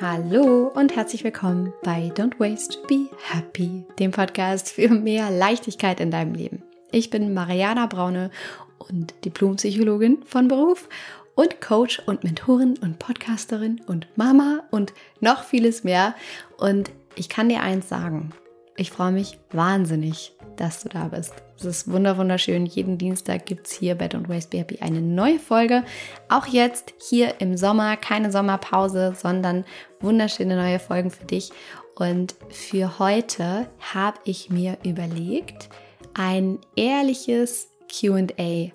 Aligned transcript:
Hallo 0.00 0.72
und 0.74 0.96
herzlich 0.96 1.24
willkommen 1.24 1.72
bei 1.82 2.12
Don't 2.14 2.38
Waste, 2.38 2.78
Be 2.88 3.08
Happy, 3.30 3.84
dem 3.98 4.10
Podcast 4.10 4.70
für 4.70 4.88
mehr 4.88 5.30
Leichtigkeit 5.30 6.00
in 6.00 6.10
deinem 6.10 6.34
Leben. 6.34 6.62
Ich 6.90 7.10
bin 7.10 7.32
Mariana 7.32 7.86
Braune 7.86 8.30
und 8.78 9.14
Diplompsychologin 9.24 10.24
von 10.24 10.48
Beruf 10.48 10.88
und 11.34 11.60
Coach 11.60 12.02
und 12.06 12.24
Mentorin 12.24 12.76
und 12.78 12.98
Podcasterin 12.98 13.80
und 13.86 14.06
Mama 14.16 14.64
und 14.70 14.92
noch 15.20 15.44
vieles 15.44 15.84
mehr. 15.84 16.14
Und 16.58 16.90
ich 17.14 17.28
kann 17.28 17.48
dir 17.48 17.62
eins 17.62 17.88
sagen, 17.88 18.32
ich 18.76 18.90
freue 18.90 19.12
mich 19.12 19.38
wahnsinnig, 19.50 20.32
dass 20.56 20.82
du 20.82 20.88
da 20.88 21.08
bist. 21.08 21.32
Es 21.56 21.64
ist 21.64 21.90
wunderschön. 21.90 22.66
Jeden 22.66 22.98
Dienstag 22.98 23.46
gibt 23.46 23.66
es 23.66 23.72
hier 23.72 23.94
bei 23.94 24.06
Don't 24.06 24.28
Waste 24.28 24.50
Be 24.50 24.58
Happy 24.58 24.78
eine 24.80 25.00
neue 25.00 25.38
Folge. 25.38 25.84
Auch 26.28 26.46
jetzt 26.46 26.94
hier 26.98 27.40
im 27.40 27.56
Sommer, 27.56 27.96
keine 27.96 28.32
Sommerpause, 28.32 29.14
sondern 29.16 29.64
wunderschöne 30.00 30.56
neue 30.56 30.78
Folgen 30.78 31.10
für 31.10 31.24
dich. 31.24 31.52
Und 31.94 32.34
für 32.50 32.98
heute 32.98 33.68
habe 33.94 34.18
ich 34.24 34.50
mir 34.50 34.78
überlegt, 34.84 35.68
ein 36.14 36.58
ehrliches 36.74 37.68
QA 37.88 38.72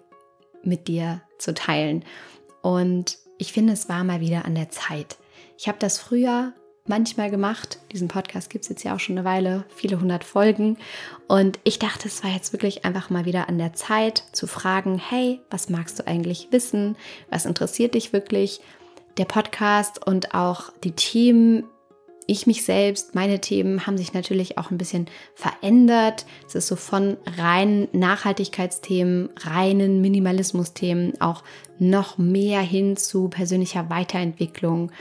mit 0.63 0.87
dir 0.87 1.21
zu 1.37 1.53
teilen. 1.53 2.05
Und 2.61 3.17
ich 3.37 3.51
finde, 3.51 3.73
es 3.73 3.89
war 3.89 4.03
mal 4.03 4.21
wieder 4.21 4.45
an 4.45 4.55
der 4.55 4.69
Zeit. 4.69 5.17
Ich 5.57 5.67
habe 5.67 5.77
das 5.79 5.97
früher 5.97 6.53
manchmal 6.89 7.29
gemacht. 7.29 7.79
Diesen 7.91 8.07
Podcast 8.07 8.49
gibt 8.49 8.63
es 8.63 8.69
jetzt 8.69 8.83
ja 8.83 8.95
auch 8.95 8.99
schon 8.99 9.17
eine 9.17 9.25
Weile, 9.25 9.63
viele 9.73 10.01
hundert 10.01 10.23
Folgen. 10.23 10.77
Und 11.27 11.59
ich 11.63 11.79
dachte, 11.79 12.07
es 12.07 12.23
war 12.23 12.31
jetzt 12.31 12.51
wirklich 12.51 12.83
einfach 12.83 13.09
mal 13.09 13.25
wieder 13.25 13.47
an 13.47 13.57
der 13.57 13.73
Zeit 13.73 14.23
zu 14.33 14.47
fragen, 14.47 14.99
hey, 14.99 15.39
was 15.49 15.69
magst 15.69 15.99
du 15.99 16.07
eigentlich 16.07 16.49
wissen? 16.51 16.97
Was 17.29 17.45
interessiert 17.45 17.93
dich 17.93 18.11
wirklich? 18.11 18.59
Der 19.17 19.25
Podcast 19.25 20.05
und 20.05 20.33
auch 20.33 20.71
die 20.83 20.91
Themen, 20.91 21.63
ich 22.25 22.45
mich 22.45 22.63
selbst, 22.63 23.15
meine 23.15 23.41
Themen 23.41 23.87
haben 23.87 23.97
sich 23.97 24.13
natürlich 24.13 24.57
auch 24.57 24.69
ein 24.69 24.77
bisschen 24.77 25.07
verändert. 25.35 26.25
Es 26.47 26.55
ist 26.55 26.67
so 26.67 26.75
von 26.75 27.17
reinen 27.37 27.87
Nachhaltigkeitsthemen, 27.91 29.29
reinen 29.39 29.99
Minimalismusthemen 30.01 31.19
auch 31.21 31.43
noch 31.79 32.17
mehr 32.17 32.61
hin 32.61 32.97
zu 32.97 33.29
persönlicher 33.29 33.89
Weiterentwicklung 33.89 34.91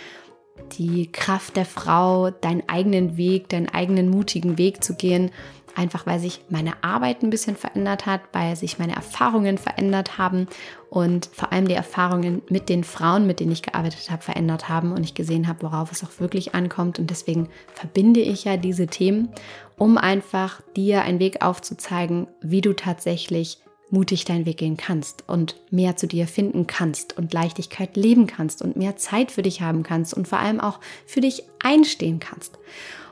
die 0.72 1.10
Kraft 1.10 1.56
der 1.56 1.64
Frau, 1.64 2.30
deinen 2.30 2.68
eigenen 2.68 3.16
Weg, 3.16 3.48
deinen 3.48 3.68
eigenen 3.68 4.08
mutigen 4.10 4.58
Weg 4.58 4.82
zu 4.82 4.94
gehen, 4.94 5.30
einfach 5.78 6.06
weil 6.06 6.18
sich 6.18 6.40
meine 6.48 6.82
Arbeit 6.82 7.22
ein 7.22 7.30
bisschen 7.30 7.56
verändert 7.56 8.04
hat, 8.04 8.20
weil 8.32 8.56
sich 8.56 8.78
meine 8.78 8.96
Erfahrungen 8.96 9.58
verändert 9.58 10.18
haben 10.18 10.48
und 10.90 11.26
vor 11.32 11.52
allem 11.52 11.68
die 11.68 11.74
Erfahrungen 11.74 12.42
mit 12.48 12.68
den 12.68 12.82
Frauen, 12.82 13.26
mit 13.26 13.38
denen 13.38 13.52
ich 13.52 13.62
gearbeitet 13.62 14.10
habe, 14.10 14.22
verändert 14.22 14.68
haben 14.68 14.92
und 14.92 15.04
ich 15.04 15.14
gesehen 15.14 15.46
habe, 15.46 15.62
worauf 15.62 15.92
es 15.92 16.02
auch 16.02 16.18
wirklich 16.18 16.54
ankommt. 16.54 16.98
Und 16.98 17.10
deswegen 17.10 17.48
verbinde 17.74 18.20
ich 18.20 18.44
ja 18.44 18.56
diese 18.56 18.88
Themen, 18.88 19.28
um 19.76 19.98
einfach 19.98 20.60
dir 20.76 21.02
einen 21.02 21.20
Weg 21.20 21.44
aufzuzeigen, 21.44 22.26
wie 22.40 22.60
du 22.60 22.74
tatsächlich 22.74 23.58
mutig 23.90 24.24
deinen 24.24 24.46
Weg 24.46 24.58
gehen 24.58 24.76
kannst 24.76 25.24
und 25.28 25.56
mehr 25.70 25.96
zu 25.96 26.06
dir 26.06 26.26
finden 26.26 26.66
kannst 26.66 27.16
und 27.16 27.32
Leichtigkeit 27.32 27.96
leben 27.96 28.26
kannst 28.26 28.62
und 28.62 28.76
mehr 28.76 28.96
Zeit 28.96 29.30
für 29.30 29.42
dich 29.42 29.60
haben 29.60 29.82
kannst 29.82 30.14
und 30.14 30.28
vor 30.28 30.38
allem 30.38 30.60
auch 30.60 30.80
für 31.06 31.20
dich 31.20 31.44
einstehen 31.62 32.20
kannst. 32.20 32.58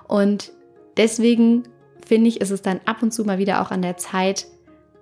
Und 0.07 0.53
deswegen 0.97 1.65
finde 2.07 2.29
ich, 2.29 2.41
ist 2.41 2.51
es 2.51 2.63
dann 2.63 2.81
ab 2.85 3.03
und 3.03 3.13
zu 3.13 3.25
mal 3.25 3.39
wieder 3.39 3.63
auch 3.63 3.71
an 3.71 3.83
der 3.83 3.97
Zeit 3.97 4.47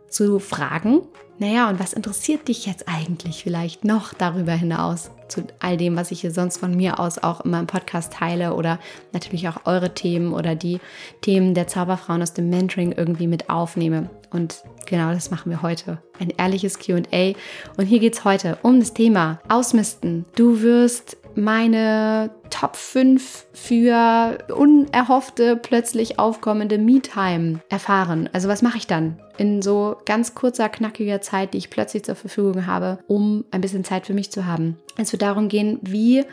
zu 0.08 0.39
fragen, 0.39 1.03
naja, 1.39 1.69
und 1.69 1.81
was 1.81 1.92
interessiert 1.92 2.47
dich 2.47 2.66
jetzt 2.66 2.88
eigentlich 2.88 3.42
vielleicht 3.42 3.84
noch 3.84 4.14
darüber 4.14 4.53
hinaus 4.53 5.11
zu 5.28 5.44
all 5.58 5.77
dem, 5.77 5.97
was 5.97 6.11
ich 6.11 6.20
hier 6.20 6.30
sonst 6.30 6.58
von 6.58 6.77
mir 6.77 6.98
aus 7.00 7.19
auch 7.19 7.42
in 7.42 7.50
meinem 7.50 7.67
Podcast 7.67 8.12
teile 8.12 8.55
oder 8.55 8.78
natürlich 9.12 9.48
auch 9.48 9.64
eure 9.64 9.94
Themen 9.94 10.33
oder 10.33 10.55
die 10.55 10.81
Themen 11.20 11.55
der 11.55 11.66
Zauberfrauen 11.66 12.22
aus 12.22 12.34
dem 12.34 12.50
Mentoring 12.50 12.92
irgendwie 12.92 13.27
mit 13.27 13.50
aufnehme. 13.50 14.10
Und 14.31 14.62
genau 14.87 15.12
das 15.12 15.31
machen 15.31 15.50
wir 15.50 15.62
heute. 15.62 15.98
Ein 16.19 16.31
ehrliches 16.37 16.78
QA. 16.78 17.34
Und 17.76 17.87
hier 17.87 18.00
geht 18.00 18.15
es 18.15 18.25
heute 18.25 18.59
um 18.62 18.81
das 18.81 18.94
Thema 18.94 19.41
Ausmisten. 19.48 20.25
Du 20.34 20.60
wirst 20.60 21.16
meine 21.37 22.31
Top 22.54 22.76
5 22.76 23.47
für 23.53 24.38
unerhoffte, 24.54 25.56
plötzlich 25.56 26.20
aufkommende 26.20 26.78
Me-Time 26.78 27.59
erfahren. 27.69 28.31
Also 28.32 28.48
was 28.48 28.62
mache 28.62 28.78
ich 28.78 28.87
dann 28.87 29.19
in 29.38 29.60
so 29.60 29.97
ganz 30.04 30.37
kurzer, 30.37 30.69
knackiger 30.69 31.20
Zeit, 31.20 31.53
die 31.53 31.59
ich 31.59 31.69
plötzlich 31.69 32.04
zur 32.04 32.15
Verfügung 32.15 32.69
habe, 32.69 33.00
um 33.09 33.44
ein 33.50 33.60
bisschen 33.60 33.82
Zeit 33.82 34.06
für 34.06 34.15
mich 34.15 34.31
zu 34.31 34.47
haben. 34.47 34.78
Es 34.97 35.10
wird 35.10 35.22
darum 35.22 35.48
gehen, 35.48 35.81
wie 35.82 36.25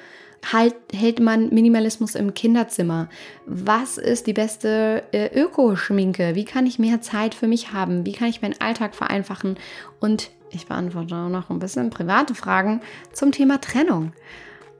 halt, 0.53 0.75
hält 0.93 1.19
man 1.19 1.49
Minimalismus 1.49 2.13
im 2.13 2.35
Kinderzimmer? 2.35 3.09
Was 3.47 3.97
ist 3.97 4.27
die 4.27 4.33
beste 4.33 5.01
äh, 5.13 5.27
Ökoschminke? 5.33 6.35
Wie 6.35 6.45
kann 6.45 6.67
ich 6.67 6.77
mehr 6.77 7.01
Zeit 7.01 7.33
für 7.33 7.47
mich 7.47 7.73
haben? 7.73 8.05
Wie 8.05 8.13
kann 8.13 8.27
ich 8.27 8.43
meinen 8.43 8.61
Alltag 8.61 8.93
vereinfachen? 8.93 9.57
Und 9.99 10.29
ich 10.51 10.67
beantworte 10.67 11.15
auch 11.15 11.29
noch 11.29 11.49
ein 11.49 11.57
bisschen 11.57 11.89
private 11.89 12.35
Fragen 12.35 12.81
zum 13.11 13.31
Thema 13.31 13.59
Trennung. 13.59 14.13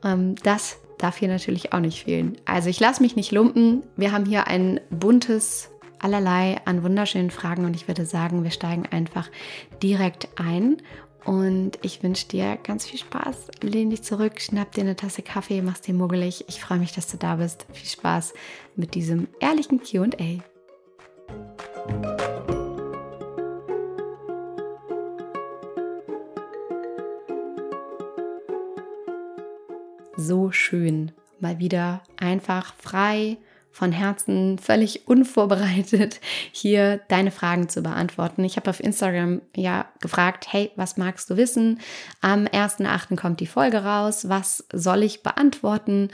Ähm, 0.04 0.36
das 0.44 0.78
darf 1.02 1.18
hier 1.18 1.28
natürlich 1.28 1.74
auch 1.74 1.80
nicht 1.80 2.04
fehlen. 2.04 2.38
Also 2.46 2.70
ich 2.70 2.80
lasse 2.80 3.02
mich 3.02 3.16
nicht 3.16 3.32
lumpen. 3.32 3.84
Wir 3.96 4.12
haben 4.12 4.26
hier 4.26 4.48
ein 4.48 4.80
buntes 4.90 5.70
allerlei 6.00 6.60
an 6.66 6.84
wunderschönen 6.84 7.32
Fragen 7.32 7.66
und 7.66 7.76
ich 7.76 7.88
würde 7.88 8.06
sagen, 8.06 8.44
wir 8.44 8.52
steigen 8.52 8.86
einfach 8.86 9.30
direkt 9.82 10.30
ein. 10.36 10.78
Und 11.24 11.78
ich 11.84 12.02
wünsche 12.02 12.28
dir 12.28 12.58
ganz 12.58 12.88
viel 12.88 13.00
Spaß. 13.00 13.48
Lehn 13.62 13.92
dich 13.92 14.02
zurück, 14.02 14.42
schnapp 14.42 14.72
dir 14.72 14.82
eine 14.82 14.96
Tasse 14.96 15.22
Kaffee, 15.22 15.62
mach's 15.62 15.82
dir 15.82 15.94
muggelig. 15.94 16.46
Ich 16.48 16.60
freue 16.60 16.80
mich, 16.80 16.94
dass 16.94 17.08
du 17.08 17.18
da 17.18 17.36
bist. 17.36 17.68
Viel 17.72 17.90
Spaß 17.90 18.34
mit 18.76 18.96
diesem 18.96 19.28
ehrlichen 19.40 19.82
QA. 19.84 20.42
So 30.16 30.52
schön, 30.52 31.12
mal 31.40 31.60
wieder 31.60 32.02
einfach 32.18 32.74
frei 32.76 33.38
von 33.72 33.94
Herzen, 33.94 34.60
völlig 34.60 35.08
unvorbereitet 35.08 36.20
hier 36.52 37.00
deine 37.08 37.32
Fragen 37.32 37.70
zu 37.70 37.82
beantworten. 37.82 38.44
Ich 38.44 38.58
habe 38.58 38.70
auf 38.70 38.82
Instagram 38.82 39.42
ja 39.56 39.86
gefragt, 40.02 40.48
hey, 40.52 40.72
was 40.76 40.98
magst 40.98 41.30
du 41.30 41.38
wissen? 41.38 41.80
Am 42.20 42.46
1.8. 42.46 43.16
kommt 43.16 43.40
die 43.40 43.48
Folge 43.48 43.84
raus. 43.84 44.28
Was 44.28 44.66
soll 44.74 45.04
ich 45.04 45.24
beantworten? 45.24 46.10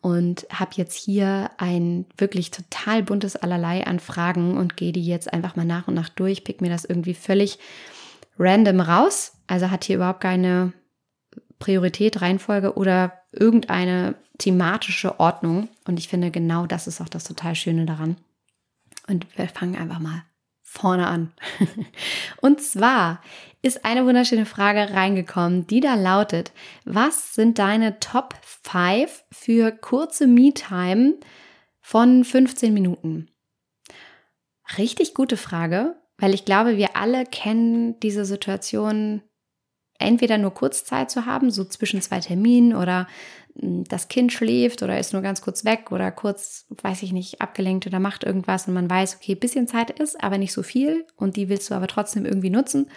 Und 0.00 0.46
habe 0.50 0.70
jetzt 0.76 0.96
hier 0.96 1.50
ein 1.58 2.06
wirklich 2.16 2.50
total 2.52 3.02
buntes 3.02 3.36
Allerlei 3.36 3.86
an 3.86 4.00
Fragen 4.00 4.56
und 4.56 4.76
gehe 4.76 4.92
die 4.92 5.04
jetzt 5.04 5.32
einfach 5.32 5.56
mal 5.56 5.66
nach 5.66 5.88
und 5.88 5.94
nach 5.94 6.08
durch, 6.08 6.44
pick 6.44 6.62
mir 6.62 6.70
das 6.70 6.84
irgendwie 6.84 7.14
völlig 7.14 7.58
random 8.38 8.80
raus. 8.80 9.32
Also 9.46 9.70
hat 9.70 9.84
hier 9.84 9.96
überhaupt 9.96 10.22
keine 10.22 10.72
Priorität, 11.60 12.20
Reihenfolge 12.20 12.74
oder 12.74 13.12
irgendeine 13.30 14.16
thematische 14.38 15.20
Ordnung. 15.20 15.68
Und 15.86 16.00
ich 16.00 16.08
finde, 16.08 16.32
genau 16.32 16.66
das 16.66 16.88
ist 16.88 17.00
auch 17.00 17.08
das 17.08 17.22
total 17.22 17.54
Schöne 17.54 17.86
daran. 17.86 18.16
Und 19.06 19.26
wir 19.38 19.48
fangen 19.48 19.76
einfach 19.76 20.00
mal 20.00 20.24
vorne 20.62 21.06
an. 21.06 21.32
Und 22.40 22.60
zwar 22.60 23.20
ist 23.62 23.84
eine 23.84 24.06
wunderschöne 24.06 24.46
Frage 24.46 24.94
reingekommen, 24.94 25.66
die 25.66 25.80
da 25.80 25.94
lautet, 25.94 26.52
was 26.84 27.34
sind 27.34 27.58
deine 27.58 28.00
Top 28.00 28.34
5 28.42 29.24
für 29.30 29.72
kurze 29.72 30.26
Me-Time 30.26 31.16
von 31.80 32.24
15 32.24 32.72
Minuten? 32.72 33.28
Richtig 34.78 35.14
gute 35.14 35.36
Frage, 35.36 35.96
weil 36.18 36.34
ich 36.34 36.44
glaube, 36.44 36.76
wir 36.76 36.96
alle 36.96 37.24
kennen 37.24 37.98
diese 38.00 38.24
Situation 38.24 39.22
entweder 40.00 40.38
nur 40.38 40.52
Kurzzeit 40.52 41.10
zu 41.10 41.26
haben, 41.26 41.50
so 41.50 41.64
zwischen 41.64 42.00
zwei 42.02 42.20
Terminen 42.20 42.74
oder 42.74 43.06
hm, 43.58 43.84
das 43.84 44.08
Kind 44.08 44.32
schläft 44.32 44.82
oder 44.82 44.98
ist 44.98 45.12
nur 45.12 45.22
ganz 45.22 45.40
kurz 45.40 45.64
weg 45.64 45.92
oder 45.92 46.10
kurz, 46.10 46.66
weiß 46.82 47.02
ich 47.02 47.12
nicht, 47.12 47.40
abgelenkt 47.40 47.86
oder 47.86 48.00
macht 48.00 48.24
irgendwas 48.24 48.66
und 48.66 48.74
man 48.74 48.90
weiß, 48.90 49.16
okay, 49.16 49.34
bisschen 49.34 49.68
Zeit 49.68 49.90
ist, 49.90 50.22
aber 50.22 50.38
nicht 50.38 50.52
so 50.52 50.62
viel 50.62 51.06
und 51.16 51.36
die 51.36 51.48
willst 51.48 51.70
du 51.70 51.74
aber 51.74 51.86
trotzdem 51.86 52.24
irgendwie 52.24 52.50
nutzen. 52.50 52.90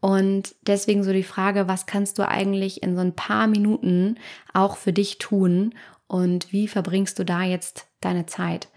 Und 0.00 0.56
deswegen 0.62 1.04
so 1.04 1.12
die 1.12 1.22
Frage, 1.22 1.68
was 1.68 1.86
kannst 1.86 2.18
du 2.18 2.26
eigentlich 2.26 2.82
in 2.82 2.96
so 2.96 3.02
ein 3.02 3.14
paar 3.14 3.46
Minuten 3.46 4.16
auch 4.52 4.76
für 4.76 4.92
dich 4.92 5.18
tun 5.18 5.74
und 6.08 6.52
wie 6.52 6.66
verbringst 6.66 7.18
du 7.18 7.24
da 7.24 7.44
jetzt 7.44 7.86
deine 8.00 8.26
Zeit? 8.26 8.68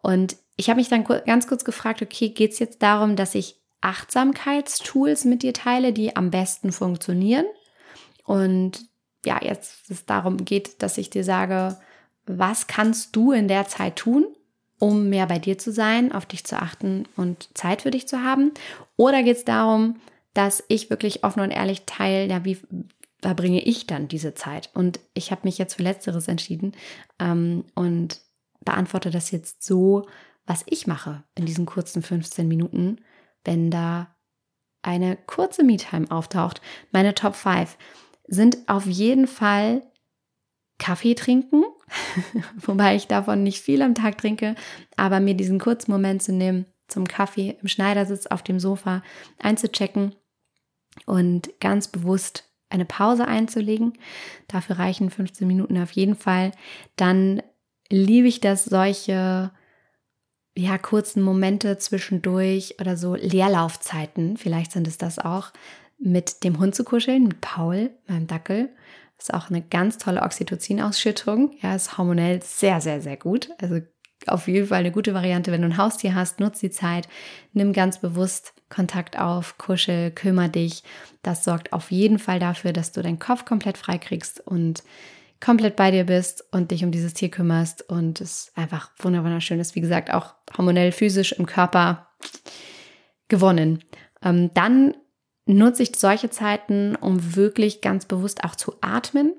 Und 0.00 0.36
ich 0.56 0.68
habe 0.68 0.78
mich 0.78 0.88
dann 0.88 1.04
ganz 1.04 1.46
kurz 1.46 1.64
gefragt, 1.64 2.02
okay, 2.02 2.30
geht 2.30 2.52
es 2.52 2.58
jetzt 2.58 2.82
darum, 2.82 3.14
dass 3.14 3.36
ich 3.36 3.61
Achtsamkeitstools 3.82 5.24
mit 5.24 5.42
dir 5.42 5.52
teile, 5.52 5.92
die 5.92 6.16
am 6.16 6.30
besten 6.30 6.72
funktionieren. 6.72 7.46
Und 8.24 8.86
ja, 9.24 9.40
jetzt 9.42 9.90
es 9.90 10.06
darum 10.06 10.44
geht, 10.44 10.82
dass 10.82 10.98
ich 10.98 11.10
dir 11.10 11.24
sage, 11.24 11.78
was 12.26 12.66
kannst 12.66 13.14
du 13.16 13.32
in 13.32 13.48
der 13.48 13.68
Zeit 13.68 13.96
tun, 13.96 14.26
um 14.78 15.08
mehr 15.08 15.26
bei 15.26 15.38
dir 15.38 15.58
zu 15.58 15.72
sein, 15.72 16.12
auf 16.12 16.26
dich 16.26 16.44
zu 16.44 16.56
achten 16.56 17.06
und 17.16 17.48
Zeit 17.54 17.82
für 17.82 17.90
dich 17.90 18.08
zu 18.08 18.22
haben? 18.22 18.52
Oder 18.96 19.22
geht 19.22 19.36
es 19.36 19.44
darum, 19.44 19.96
dass 20.34 20.64
ich 20.68 20.90
wirklich 20.90 21.24
offen 21.24 21.40
und 21.40 21.50
ehrlich 21.50 21.82
teile, 21.84 22.26
ja, 22.26 22.44
wie, 22.44 22.58
verbringe 23.22 23.62
ich 23.62 23.86
dann 23.86 24.08
diese 24.08 24.34
Zeit? 24.34 24.70
Und 24.74 25.00
ich 25.14 25.30
habe 25.30 25.42
mich 25.44 25.56
jetzt 25.56 25.74
für 25.74 25.82
Letzteres 25.82 26.28
entschieden 26.28 26.72
ähm, 27.18 27.64
und 27.74 28.20
beantworte 28.64 29.10
das 29.10 29.30
jetzt 29.30 29.62
so, 29.62 30.06
was 30.44 30.64
ich 30.66 30.86
mache 30.86 31.22
in 31.36 31.46
diesen 31.46 31.66
kurzen 31.66 32.02
15 32.02 32.48
Minuten, 32.48 32.98
wenn 33.44 33.70
da 33.70 34.14
eine 34.82 35.16
kurze 35.16 35.62
Me-Time 35.62 36.10
auftaucht. 36.10 36.60
Meine 36.90 37.14
Top 37.14 37.34
5 37.34 37.76
sind 38.26 38.58
auf 38.66 38.86
jeden 38.86 39.26
Fall 39.26 39.82
Kaffee 40.78 41.14
trinken, 41.14 41.64
wobei 42.56 42.96
ich 42.96 43.06
davon 43.06 43.42
nicht 43.42 43.60
viel 43.60 43.82
am 43.82 43.94
Tag 43.94 44.18
trinke, 44.18 44.56
aber 44.96 45.20
mir 45.20 45.34
diesen 45.34 45.60
kurzen 45.60 45.92
Moment 45.92 46.22
zu 46.22 46.32
nehmen, 46.32 46.66
zum 46.88 47.06
Kaffee 47.06 47.56
im 47.62 47.68
Schneidersitz 47.68 48.26
auf 48.26 48.42
dem 48.42 48.58
Sofa 48.58 49.02
einzuchecken 49.38 50.16
und 51.06 51.50
ganz 51.60 51.88
bewusst 51.88 52.52
eine 52.68 52.84
Pause 52.84 53.28
einzulegen. 53.28 53.92
Dafür 54.48 54.78
reichen 54.78 55.10
15 55.10 55.46
Minuten 55.46 55.78
auf 55.78 55.92
jeden 55.92 56.16
Fall. 56.16 56.52
Dann 56.96 57.42
liebe 57.88 58.28
ich 58.28 58.40
das, 58.40 58.64
solche 58.64 59.52
ja, 60.56 60.78
kurzen 60.78 61.22
Momente 61.22 61.78
zwischendurch 61.78 62.76
oder 62.80 62.96
so 62.96 63.14
Leerlaufzeiten, 63.14 64.36
vielleicht 64.36 64.72
sind 64.72 64.86
es 64.86 64.98
das 64.98 65.18
auch, 65.18 65.50
mit 65.98 66.44
dem 66.44 66.58
Hund 66.58 66.74
zu 66.74 66.84
kuscheln, 66.84 67.24
mit 67.24 67.40
Paul, 67.40 67.90
meinem 68.06 68.26
Dackel. 68.26 68.70
Das 69.16 69.28
ist 69.28 69.34
auch 69.34 69.50
eine 69.50 69.62
ganz 69.62 69.98
tolle 69.98 70.22
Oxytocin-Ausschüttung. 70.22 71.52
Ja, 71.62 71.76
ist 71.76 71.96
hormonell 71.96 72.42
sehr, 72.42 72.80
sehr, 72.80 73.00
sehr 73.00 73.16
gut. 73.16 73.50
Also 73.60 73.80
auf 74.26 74.48
jeden 74.48 74.66
Fall 74.66 74.80
eine 74.80 74.90
gute 74.90 75.14
Variante, 75.14 75.52
wenn 75.52 75.62
du 75.62 75.68
ein 75.68 75.76
Haustier 75.76 76.14
hast, 76.14 76.40
nutz 76.40 76.60
die 76.60 76.70
Zeit, 76.70 77.08
nimm 77.52 77.72
ganz 77.72 78.00
bewusst 78.00 78.52
Kontakt 78.68 79.18
auf, 79.18 79.58
kuschel, 79.58 80.10
kümmere 80.10 80.48
dich. 80.48 80.82
Das 81.22 81.44
sorgt 81.44 81.72
auf 81.72 81.90
jeden 81.90 82.18
Fall 82.18 82.38
dafür, 82.38 82.72
dass 82.72 82.92
du 82.92 83.02
deinen 83.02 83.18
Kopf 83.18 83.44
komplett 83.44 83.78
frei 83.78 83.98
kriegst 83.98 84.40
und 84.40 84.82
komplett 85.42 85.76
bei 85.76 85.90
dir 85.90 86.04
bist 86.04 86.44
und 86.52 86.70
dich 86.70 86.84
um 86.84 86.92
dieses 86.92 87.14
Tier 87.14 87.30
kümmerst 87.30 87.88
und 87.90 88.20
es 88.20 88.52
einfach 88.54 88.90
wunderschön 88.98 89.60
ist. 89.60 89.74
Wie 89.74 89.80
gesagt, 89.80 90.12
auch 90.12 90.34
hormonell, 90.56 90.92
physisch 90.92 91.32
im 91.32 91.46
Körper 91.46 92.08
gewonnen. 93.28 93.82
Ähm, 94.22 94.50
dann 94.54 94.94
nutze 95.44 95.82
ich 95.82 95.96
solche 95.96 96.30
Zeiten, 96.30 96.94
um 96.94 97.34
wirklich 97.34 97.80
ganz 97.80 98.06
bewusst 98.06 98.44
auch 98.44 98.54
zu 98.54 98.74
atmen. 98.80 99.34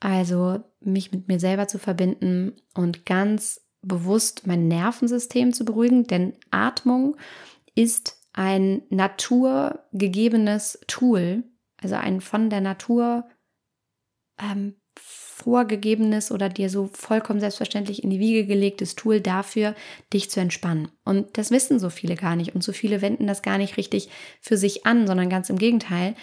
Also 0.00 0.64
mich 0.80 1.12
mit 1.12 1.28
mir 1.28 1.38
selber 1.38 1.68
zu 1.68 1.78
verbinden 1.78 2.56
und 2.74 3.06
ganz 3.06 3.60
bewusst 3.80 4.46
mein 4.46 4.66
Nervensystem 4.66 5.52
zu 5.52 5.64
beruhigen, 5.64 6.04
denn 6.04 6.34
Atmung 6.50 7.16
ist 7.76 8.20
ein 8.32 8.82
naturgegebenes 8.90 10.80
Tool, 10.88 11.44
also 11.80 11.94
ein 11.94 12.20
von 12.20 12.50
der 12.50 12.60
Natur 12.60 13.28
ähm, 14.40 14.74
vorgegebenes 15.38 16.30
oder 16.30 16.48
dir 16.48 16.68
so 16.70 16.90
vollkommen 16.92 17.40
selbstverständlich 17.40 18.02
in 18.02 18.10
die 18.10 18.18
Wiege 18.18 18.46
gelegtes 18.46 18.96
Tool 18.96 19.20
dafür, 19.20 19.74
dich 20.12 20.30
zu 20.30 20.40
entspannen. 20.40 20.88
Und 21.04 21.38
das 21.38 21.50
wissen 21.50 21.78
so 21.78 21.90
viele 21.90 22.16
gar 22.16 22.36
nicht 22.36 22.54
und 22.54 22.62
so 22.62 22.72
viele 22.72 23.00
wenden 23.00 23.26
das 23.26 23.42
gar 23.42 23.58
nicht 23.58 23.76
richtig 23.76 24.08
für 24.40 24.56
sich 24.56 24.86
an, 24.86 25.06
sondern 25.06 25.30
ganz 25.30 25.50
im 25.50 25.58
Gegenteil 25.58 26.14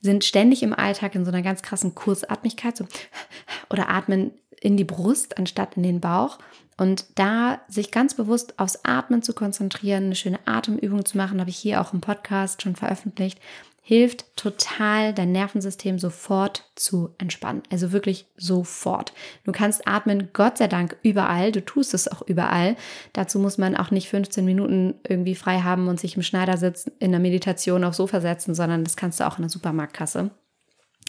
sind 0.00 0.24
ständig 0.24 0.62
im 0.62 0.72
Alltag 0.72 1.14
in 1.14 1.24
so 1.24 1.30
einer 1.30 1.42
ganz 1.42 1.62
krassen 1.62 1.94
Kurzatmigkeit 1.94 2.76
so 2.76 2.86
oder 3.70 3.88
atmen 3.88 4.32
in 4.60 4.76
die 4.76 4.84
Brust 4.84 5.38
anstatt 5.38 5.76
in 5.76 5.82
den 5.82 6.00
Bauch 6.00 6.38
und 6.78 7.06
da 7.16 7.60
sich 7.68 7.90
ganz 7.90 8.14
bewusst 8.14 8.58
aufs 8.58 8.84
Atmen 8.84 9.22
zu 9.22 9.32
konzentrieren, 9.32 10.04
eine 10.04 10.14
schöne 10.14 10.38
Atemübung 10.46 11.04
zu 11.04 11.16
machen, 11.16 11.40
habe 11.40 11.50
ich 11.50 11.56
hier 11.56 11.80
auch 11.80 11.92
im 11.92 12.00
Podcast 12.00 12.62
schon 12.62 12.76
veröffentlicht, 12.76 13.40
hilft 13.88 14.36
total, 14.36 15.14
dein 15.14 15.32
Nervensystem 15.32 15.98
sofort 15.98 16.70
zu 16.74 17.14
entspannen. 17.16 17.62
Also 17.72 17.90
wirklich 17.90 18.26
sofort. 18.36 19.14
Du 19.44 19.52
kannst 19.52 19.88
atmen, 19.88 20.28
Gott 20.34 20.58
sei 20.58 20.66
Dank, 20.66 20.98
überall. 21.02 21.52
Du 21.52 21.64
tust 21.64 21.94
es 21.94 22.06
auch 22.06 22.20
überall. 22.20 22.76
Dazu 23.14 23.38
muss 23.38 23.56
man 23.56 23.74
auch 23.74 23.90
nicht 23.90 24.10
15 24.10 24.44
Minuten 24.44 24.96
irgendwie 25.08 25.34
frei 25.34 25.60
haben 25.60 25.88
und 25.88 25.98
sich 25.98 26.16
im 26.16 26.22
Schneidersitz 26.22 26.90
in 26.98 27.12
der 27.12 27.20
Meditation 27.20 27.82
aufs 27.82 27.96
Sofa 27.96 28.20
setzen, 28.20 28.54
sondern 28.54 28.84
das 28.84 28.94
kannst 28.94 29.20
du 29.20 29.26
auch 29.26 29.38
in 29.38 29.42
der 29.44 29.48
Supermarktkasse. 29.48 30.32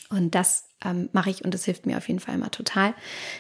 Und 0.10 0.34
das 0.34 0.70
ähm, 0.82 1.10
mache 1.12 1.32
ich 1.32 1.44
und 1.44 1.54
das 1.54 1.66
hilft 1.66 1.86
mir 1.86 1.98
auf 1.98 2.08
jeden 2.08 2.22
Fall 2.22 2.36
immer 2.36 2.50
total. 2.50 2.94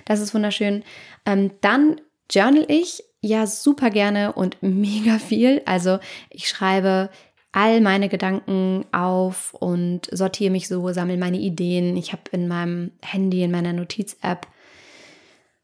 Das 0.04 0.20
ist 0.20 0.34
wunderschön. 0.34 0.84
Ähm, 1.26 1.52
dann 1.62 2.02
journal 2.30 2.66
ich 2.68 3.06
ja 3.22 3.48
super 3.48 3.90
gerne 3.90 4.34
und 4.34 4.58
mega 4.62 5.18
viel. 5.18 5.62
Also 5.66 6.00
ich 6.30 6.50
schreibe 6.50 7.10
all 7.51 7.81
meine 7.81 8.10
Gedanken 8.10 8.86
auf 8.92 9.54
und 9.54 10.07
sortiere 10.12 10.51
mich 10.51 10.68
so, 10.68 10.92
sammle 10.94 11.18
meine 11.18 11.40
Ideen. 11.40 11.98
Ich 11.98 12.12
habe 12.12 12.22
in 12.31 12.48
meinem 12.48 12.92
Handy, 13.01 13.44
in 13.44 13.51
meiner 13.51 13.74
Notiz-App, 13.74 14.48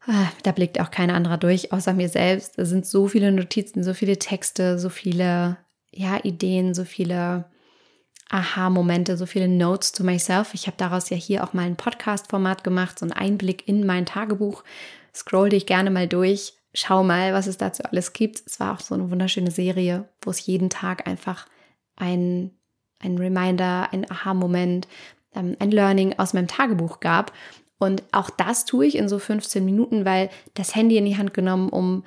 ah, 0.08 0.28
da 0.44 0.52
blickt 0.52 0.80
auch 0.80 0.92
kein 0.92 1.12
anderer 1.12 1.38
durch, 1.38 1.72
außer 1.72 1.94
mir 1.94 2.10
selbst. 2.10 2.58
Da 2.58 2.66
sind 2.66 2.86
so 2.86 3.08
viele 3.08 3.32
Notizen, 3.32 3.84
so 3.84 3.94
viele 3.94 4.18
Texte, 4.18 4.80
so 4.80 4.90
viele 4.90 5.58
ja, 5.92 6.20
Ideen, 6.24 6.74
so 6.74 6.84
viele 6.84 7.46
Aha-Momente, 8.30 9.18
so 9.18 9.26
viele 9.26 9.48
Notes 9.48 9.92
to 9.92 10.04
myself. 10.04 10.54
Ich 10.54 10.68
habe 10.68 10.78
daraus 10.78 11.10
ja 11.10 11.18
hier 11.18 11.44
auch 11.44 11.54
mal 11.54 11.66
ein 11.66 11.78
Podcast-Format 11.78 12.64
gemacht, 12.64 12.98
so 13.00 13.06
einen 13.06 13.14
Einblick 13.14 13.68
in 13.68 13.86
mein 13.86 14.06
Tagebuch. 14.06 14.64
Scroll 15.14 15.50
dich 15.50 15.68
gerne 15.68 15.92
mal 15.92 16.08
durch, 16.08 16.54
schau 16.74 17.04
mal, 17.04 17.34
was 17.34 17.48
es 17.48 17.58
dazu 17.58 17.84
alles 17.84 18.14
gibt. 18.14 18.42
Es 18.46 18.60
war 18.60 18.74
auch 18.74 18.80
so 18.80 18.96
eine 18.96 19.10
wunderschöne 19.12 19.52
Serie, 19.52 20.10
wo 20.22 20.32
es 20.32 20.46
jeden 20.46 20.70
Tag 20.70 21.08
einfach 21.08 21.46
ein, 21.96 22.52
ein 23.00 23.18
Reminder, 23.18 23.90
ein 23.92 24.10
Aha-Moment, 24.10 24.88
ähm, 25.34 25.56
ein 25.60 25.72
Learning 25.72 26.18
aus 26.18 26.34
meinem 26.34 26.48
Tagebuch 26.48 27.00
gab. 27.00 27.34
Und 27.78 28.04
auch 28.12 28.30
das 28.30 28.66
tue 28.66 28.86
ich 28.86 28.96
in 28.96 29.10
so 29.10 29.20
15 29.20 29.64
Minuten, 29.64 30.06
weil 30.06 30.30
das 30.54 30.76
Handy 30.76 30.98
in 30.98 31.06
die 31.06 31.18
Hand 31.18 31.34
genommen, 31.34 31.70
um 31.70 32.04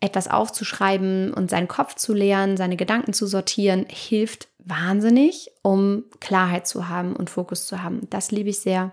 etwas 0.00 0.28
aufzuschreiben 0.28 1.32
und 1.34 1.50
seinen 1.50 1.68
Kopf 1.68 1.94
zu 1.94 2.14
leeren, 2.14 2.56
seine 2.56 2.76
Gedanken 2.76 3.12
zu 3.12 3.26
sortieren, 3.26 3.86
hilft 3.88 4.48
wahnsinnig, 4.58 5.50
um 5.62 6.04
Klarheit 6.20 6.66
zu 6.66 6.88
haben 6.88 7.14
und 7.14 7.30
Fokus 7.30 7.66
zu 7.66 7.82
haben. 7.82 8.08
Das 8.10 8.30
liebe 8.30 8.50
ich 8.50 8.60
sehr. 8.60 8.92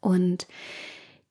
Und 0.00 0.46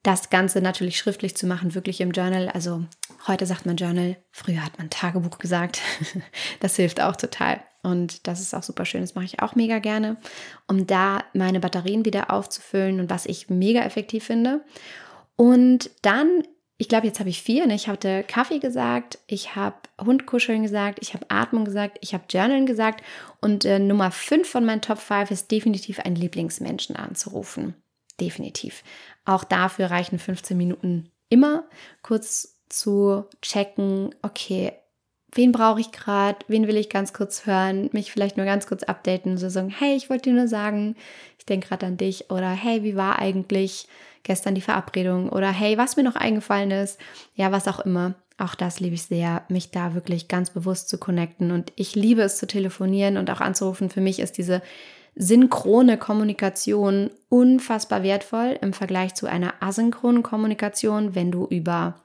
das 0.03 0.29
Ganze 0.29 0.61
natürlich 0.61 0.97
schriftlich 0.97 1.35
zu 1.35 1.47
machen, 1.47 1.75
wirklich 1.75 2.01
im 2.01 2.11
Journal. 2.11 2.49
Also 2.49 2.83
heute 3.27 3.45
sagt 3.45 3.65
man 3.65 3.77
Journal, 3.77 4.17
früher 4.31 4.63
hat 4.63 4.77
man 4.77 4.89
Tagebuch 4.89 5.39
gesagt. 5.39 5.81
das 6.59 6.75
hilft 6.75 7.01
auch 7.01 7.15
total. 7.15 7.61
Und 7.83 8.27
das 8.27 8.41
ist 8.41 8.53
auch 8.53 8.63
super 8.63 8.85
schön. 8.85 9.01
Das 9.01 9.15
mache 9.15 9.25
ich 9.25 9.41
auch 9.41 9.55
mega 9.55 9.79
gerne, 9.79 10.17
um 10.67 10.87
da 10.87 11.23
meine 11.33 11.59
Batterien 11.59 12.05
wieder 12.05 12.31
aufzufüllen 12.31 12.99
und 12.99 13.09
was 13.09 13.25
ich 13.25 13.49
mega 13.49 13.81
effektiv 13.81 14.25
finde. 14.25 14.61
Und 15.35 15.89
dann 16.01 16.43
ich 16.77 16.89
glaube, 16.89 17.07
jetzt 17.07 17.19
habe 17.19 17.29
ich 17.29 17.41
vier. 17.41 17.65
Ne? 17.65 17.75
Ich 17.75 17.87
hatte 17.87 18.23
Kaffee 18.27 18.59
gesagt, 18.59 19.19
ich 19.27 19.55
habe 19.55 19.77
Hundkuscheln 20.03 20.63
gesagt, 20.63 20.99
ich 21.01 21.13
habe 21.13 21.25
Atmung 21.29 21.63
gesagt, 21.63 21.97
ich 22.01 22.13
habe 22.13 22.25
Journalen 22.29 22.65
gesagt. 22.65 23.03
Und 23.39 23.63
äh, 23.63 23.79
Nummer 23.79 24.11
fünf 24.11 24.49
von 24.49 24.65
meinen 24.65 24.81
Top 24.81 24.97
5 24.97 25.31
ist 25.31 25.49
definitiv 25.49 25.99
einen 25.99 26.15
Lieblingsmenschen 26.15 26.95
anzurufen. 26.95 27.75
Definitiv. 28.19 28.83
Auch 29.25 29.43
dafür 29.43 29.91
reichen 29.91 30.19
15 30.19 30.57
Minuten 30.57 31.09
immer, 31.29 31.63
kurz 32.03 32.59
zu 32.69 33.25
checken, 33.41 34.13
okay, 34.21 34.73
wen 35.31 35.51
brauche 35.51 35.79
ich 35.79 35.91
gerade, 35.91 36.39
wen 36.47 36.67
will 36.67 36.77
ich 36.77 36.89
ganz 36.89 37.13
kurz 37.13 37.45
hören, 37.45 37.89
mich 37.91 38.11
vielleicht 38.11 38.37
nur 38.37 38.45
ganz 38.45 38.67
kurz 38.67 38.83
updaten, 38.83 39.37
so 39.37 39.49
sagen, 39.49 39.69
hey, 39.69 39.95
ich 39.95 40.09
wollte 40.09 40.29
dir 40.29 40.35
nur 40.35 40.47
sagen, 40.47 40.95
ich 41.39 41.45
denke 41.45 41.67
gerade 41.67 41.87
an 41.87 41.97
dich. 41.97 42.29
Oder 42.29 42.51
hey, 42.51 42.83
wie 42.83 42.95
war 42.95 43.19
eigentlich 43.19 43.87
gestern 44.23 44.55
die 44.55 44.61
Verabredung? 44.61 45.29
Oder 45.29 45.51
hey, 45.51 45.77
was 45.77 45.97
mir 45.97 46.03
noch 46.03 46.15
eingefallen 46.15 46.71
ist, 46.71 46.99
ja, 47.35 47.51
was 47.51 47.67
auch 47.67 47.79
immer. 47.79 48.15
Auch 48.37 48.55
das 48.55 48.79
liebe 48.79 48.95
ich 48.95 49.03
sehr, 49.03 49.43
mich 49.49 49.71
da 49.71 49.93
wirklich 49.93 50.27
ganz 50.27 50.49
bewusst 50.49 50.89
zu 50.89 50.97
connecten. 50.97 51.51
Und 51.51 51.71
ich 51.75 51.95
liebe 51.95 52.21
es 52.21 52.37
zu 52.37 52.47
telefonieren 52.47 53.17
und 53.17 53.29
auch 53.29 53.41
anzurufen. 53.41 53.89
Für 53.89 54.01
mich 54.01 54.19
ist 54.19 54.37
diese 54.37 54.61
synchrone 55.15 55.97
Kommunikation 55.97 57.11
unfassbar 57.29 58.03
wertvoll 58.03 58.57
im 58.61 58.73
Vergleich 58.73 59.13
zu 59.13 59.27
einer 59.27 59.53
asynchronen 59.61 60.23
Kommunikation, 60.23 61.15
wenn 61.15 61.31
du 61.31 61.45
über 61.45 61.95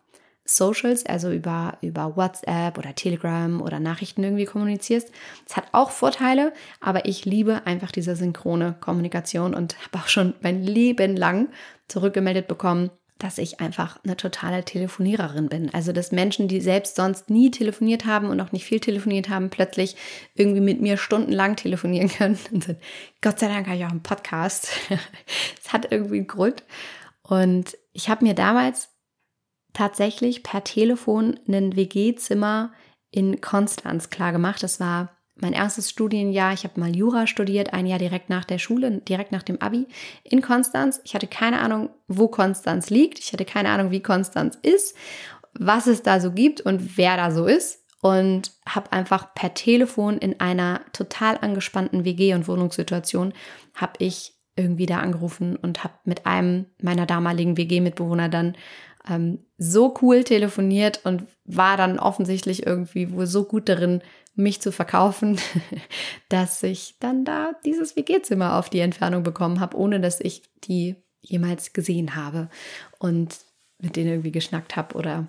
Socials, 0.45 1.05
also 1.05 1.31
über, 1.31 1.77
über 1.83 2.17
WhatsApp 2.17 2.79
oder 2.79 2.95
Telegram 2.95 3.61
oder 3.61 3.81
Nachrichten 3.81 4.25
irgendwie 4.25 4.47
kommunizierst. 4.47 5.13
Es 5.47 5.57
hat 5.57 5.65
auch 5.73 5.91
Vorteile, 5.91 6.53
aber 6.81 7.05
ich 7.05 7.27
liebe 7.27 7.67
einfach 7.67 7.93
diese 7.93 8.17
synchrone 8.17 8.75
Kommunikation 8.81 9.55
und 9.55 9.77
habe 9.85 10.03
auch 10.03 10.09
schon 10.09 10.35
mein 10.41 10.63
Leben 10.63 11.17
lang 11.17 11.49
zurückgemeldet 11.87 12.49
bekommen, 12.49 12.91
dass 13.19 13.39
ich 13.39 13.61
einfach 13.61 13.99
eine 14.05 14.17
totale 14.17 14.65
Telefoniererin 14.65 15.49
bin. 15.49 15.75
Also 15.75 15.93
dass 15.93 16.13
Menschen, 16.13 16.47
die 16.49 16.61
selbst 16.61 16.97
sonst 16.97 17.31
nie 17.31 17.51
telefoniert 17.51 18.07
haben 18.07 18.29
und 18.29 18.41
auch 18.41 18.53
nicht 18.53 18.65
viel 18.65 18.81
telefoniert 18.81 19.29
haben, 19.29 19.51
plötzlich 19.51 19.97
irgendwie 20.35 20.61
mit 20.61 20.81
mir 20.81 20.97
stundenlang 20.97 21.57
telefonieren 21.57 22.09
können 22.09 22.39
und 22.53 22.65
sind, 22.65 22.79
Gott 23.21 23.39
sei 23.39 23.49
Dank 23.49 23.67
habe 23.67 23.77
ich 23.77 23.85
auch 23.85 23.91
einen 23.91 24.03
Podcast. 24.03 24.69
Es 25.63 25.73
hat 25.73 25.93
irgendwie 25.93 26.17
einen 26.17 26.27
Grund. 26.27 26.65
Und 27.23 27.77
ich 27.93 28.09
habe 28.09 28.25
mir 28.25 28.35
damals 28.35 28.89
tatsächlich 29.75 30.43
per 30.43 30.65
Telefon 30.65 31.39
ein 31.47 31.77
WG-Zimmer 31.77 32.73
in 33.11 33.43
Konstanz 33.43 34.09
klar 34.09 34.33
gemacht. 34.33 34.63
Das 34.63 34.81
war 34.81 35.18
mein 35.41 35.53
erstes 35.53 35.91
Studienjahr. 35.91 36.53
Ich 36.53 36.65
habe 36.65 36.79
mal 36.81 36.95
Jura 36.95 37.27
studiert, 37.27 37.73
ein 37.73 37.87
Jahr 37.87 37.99
direkt 37.99 38.29
nach 38.29 38.45
der 38.45 38.59
Schule, 38.59 38.99
direkt 38.99 39.33
nach 39.33 39.43
dem 39.43 39.61
Abi 39.61 39.87
in 40.25 40.43
Konstanz. 40.43 41.01
Ich 41.05 41.15
hatte 41.15 41.27
keine 41.27 41.61
Ahnung, 41.61 41.91
wo 42.09 42.29
Konstanz 42.29 42.91
liegt. 42.91 43.19
Ich 43.19 43.33
hatte 43.33 43.45
keine 43.45 43.71
Ahnung, 43.71 43.91
wie 43.91 44.03
Konstanz 44.03 44.59
ist, 44.63 44.97
was 45.55 45.87
es 45.87 46.03
da 46.03 46.21
so 46.21 46.33
gibt 46.33 46.61
und 46.61 46.97
wer 46.97 47.17
da 47.17 47.31
so 47.31 47.47
ist. 47.47 47.85
Und 48.01 48.53
habe 48.65 48.93
einfach 48.93 49.35
per 49.35 49.55
Telefon 49.55 50.19
in 50.19 50.39
einer 50.39 50.83
total 50.93 51.37
angespannten 51.41 52.05
WG- 52.05 52.35
und 52.35 52.47
Wohnungssituation, 52.47 53.33
habe 53.75 53.95
ich 53.99 54.35
irgendwie 54.55 54.87
da 54.87 54.99
angerufen 54.99 55.57
und 55.57 55.83
habe 55.83 55.95
mit 56.05 56.25
einem 56.25 56.67
meiner 56.81 57.07
damaligen 57.07 57.57
WG-Mitbewohner 57.57 58.29
dann 58.29 58.57
ähm, 59.09 59.41
so 59.57 59.95
cool 60.03 60.25
telefoniert 60.25 61.01
und 61.05 61.25
war 61.45 61.77
dann 61.77 61.99
offensichtlich 61.99 62.67
irgendwie 62.67 63.13
wohl 63.13 63.27
so 63.27 63.45
gut 63.45 63.69
darin, 63.69 64.03
mich 64.39 64.61
zu 64.61 64.73
verkaufen, 64.73 65.39
dass 66.29 66.63
ich 66.63 66.97
dann 67.01 67.25
da 67.25 67.53
dieses 67.65 67.97
WG-Zimmer 67.97 68.57
auf 68.57 68.71
die 68.71 68.81
Entfernung 68.81 69.23
bekommen 69.23 69.61
habe, 69.61 69.77
ohne 69.77 70.01
dass 70.01 70.21
ich 70.21 70.43
die 70.65 70.97
jemals 71.21 71.73
gesehen 71.73 72.15
habe 72.15 72.49
und 72.99 73.37
mit 73.81 73.97
denen 73.97 74.11
irgendwie 74.11 74.33
geschnackt 74.33 74.77
habe 74.77 74.95
oder 74.97 75.29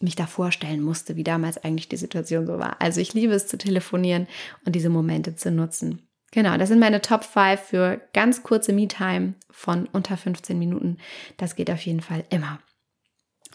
mich 0.00 0.16
da 0.16 0.26
vorstellen 0.26 0.80
musste, 0.80 1.16
wie 1.16 1.24
damals 1.24 1.58
eigentlich 1.58 1.88
die 1.88 1.96
Situation 1.96 2.46
so 2.46 2.58
war. 2.58 2.80
Also 2.80 3.00
ich 3.00 3.14
liebe 3.14 3.32
es 3.32 3.46
zu 3.46 3.56
telefonieren 3.56 4.26
und 4.64 4.74
diese 4.74 4.88
Momente 4.88 5.36
zu 5.36 5.50
nutzen. 5.50 6.08
Genau, 6.32 6.56
das 6.56 6.70
sind 6.70 6.78
meine 6.78 7.02
Top 7.02 7.24
5 7.24 7.60
für 7.60 8.00
ganz 8.12 8.42
kurze 8.42 8.72
Me-Time 8.72 9.34
von 9.50 9.86
unter 9.92 10.16
15 10.16 10.58
Minuten. 10.58 10.98
Das 11.36 11.56
geht 11.56 11.70
auf 11.70 11.80
jeden 11.82 12.00
Fall 12.00 12.24
immer. 12.30 12.58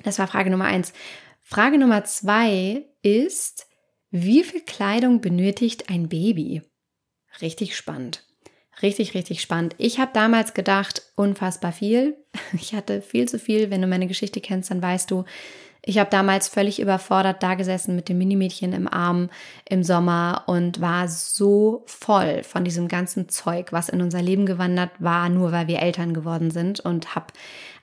Das 0.03 0.19
war 0.19 0.27
Frage 0.27 0.49
Nummer 0.49 0.65
1. 0.65 0.93
Frage 1.41 1.79
Nummer 1.79 2.03
2 2.03 2.85
ist, 3.01 3.66
wie 4.23 4.43
viel 4.43 4.61
Kleidung 4.61 5.21
benötigt 5.21 5.89
ein 5.89 6.09
Baby? 6.09 6.61
Richtig 7.41 7.75
spannend. 7.75 8.23
Richtig, 8.81 9.15
richtig 9.15 9.41
spannend. 9.41 9.75
Ich 9.77 9.99
habe 9.99 10.11
damals 10.13 10.53
gedacht, 10.53 11.01
unfassbar 11.15 11.71
viel. 11.71 12.17
Ich 12.53 12.73
hatte 12.73 13.01
viel 13.01 13.27
zu 13.27 13.39
viel. 13.39 13.69
Wenn 13.71 13.81
du 13.81 13.87
meine 13.87 14.07
Geschichte 14.07 14.39
kennst, 14.39 14.71
dann 14.71 14.81
weißt 14.81 15.09
du, 15.11 15.25
ich 15.81 15.99
habe 15.99 16.09
damals 16.09 16.49
völlig 16.49 16.81
überfordert 16.81 17.41
da 17.41 17.55
gesessen 17.55 17.95
mit 17.95 18.09
dem 18.09 18.17
Minimädchen 18.17 18.73
im 18.73 18.87
Arm 18.87 19.29
im 19.69 19.83
Sommer 19.83 20.43
und 20.45 20.81
war 20.81 21.07
so 21.07 21.83
voll 21.85 22.43
von 22.43 22.63
diesem 22.63 22.87
ganzen 22.87 23.29
Zeug, 23.29 23.71
was 23.71 23.89
in 23.89 24.01
unser 24.01 24.21
Leben 24.21 24.45
gewandert 24.45 24.91
war, 24.99 25.29
nur 25.29 25.51
weil 25.51 25.67
wir 25.67 25.79
Eltern 25.79 26.13
geworden 26.13 26.51
sind 26.51 26.79
und 26.81 27.15
habe 27.15 27.27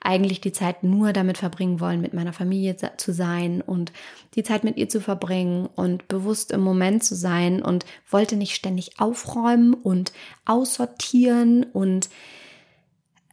eigentlich 0.05 0.41
die 0.41 0.51
Zeit 0.51 0.83
nur 0.83 1.13
damit 1.13 1.37
verbringen 1.37 1.79
wollen, 1.79 2.01
mit 2.01 2.13
meiner 2.13 2.33
Familie 2.33 2.77
zu 2.97 3.13
sein 3.13 3.61
und 3.61 3.91
die 4.35 4.43
Zeit 4.43 4.63
mit 4.63 4.77
ihr 4.77 4.87
zu 4.89 5.01
verbringen 5.01 5.67
und 5.75 6.07
bewusst 6.07 6.51
im 6.51 6.61
Moment 6.61 7.03
zu 7.03 7.15
sein 7.15 7.61
und 7.61 7.85
wollte 8.09 8.35
nicht 8.35 8.55
ständig 8.55 8.99
aufräumen 8.99 9.73
und 9.73 10.13
aussortieren 10.45 11.63
und 11.63 12.09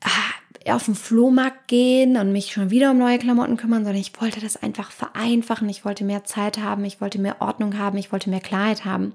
ah, 0.02 0.72
auf 0.72 0.84
den 0.84 0.94
Flohmarkt 0.94 1.68
gehen 1.68 2.16
und 2.16 2.32
mich 2.32 2.52
schon 2.52 2.70
wieder 2.70 2.92
um 2.92 2.98
neue 2.98 3.18
Klamotten 3.18 3.56
kümmern, 3.56 3.84
sondern 3.84 4.00
ich 4.00 4.20
wollte 4.20 4.40
das 4.40 4.56
einfach 4.56 4.90
vereinfachen. 4.90 5.68
Ich 5.68 5.84
wollte 5.84 6.04
mehr 6.04 6.24
Zeit 6.24 6.58
haben, 6.58 6.84
ich 6.84 7.00
wollte 7.00 7.20
mehr 7.20 7.40
Ordnung 7.40 7.78
haben, 7.78 7.98
ich 7.98 8.12
wollte 8.12 8.30
mehr 8.30 8.40
Klarheit 8.40 8.84
haben. 8.84 9.14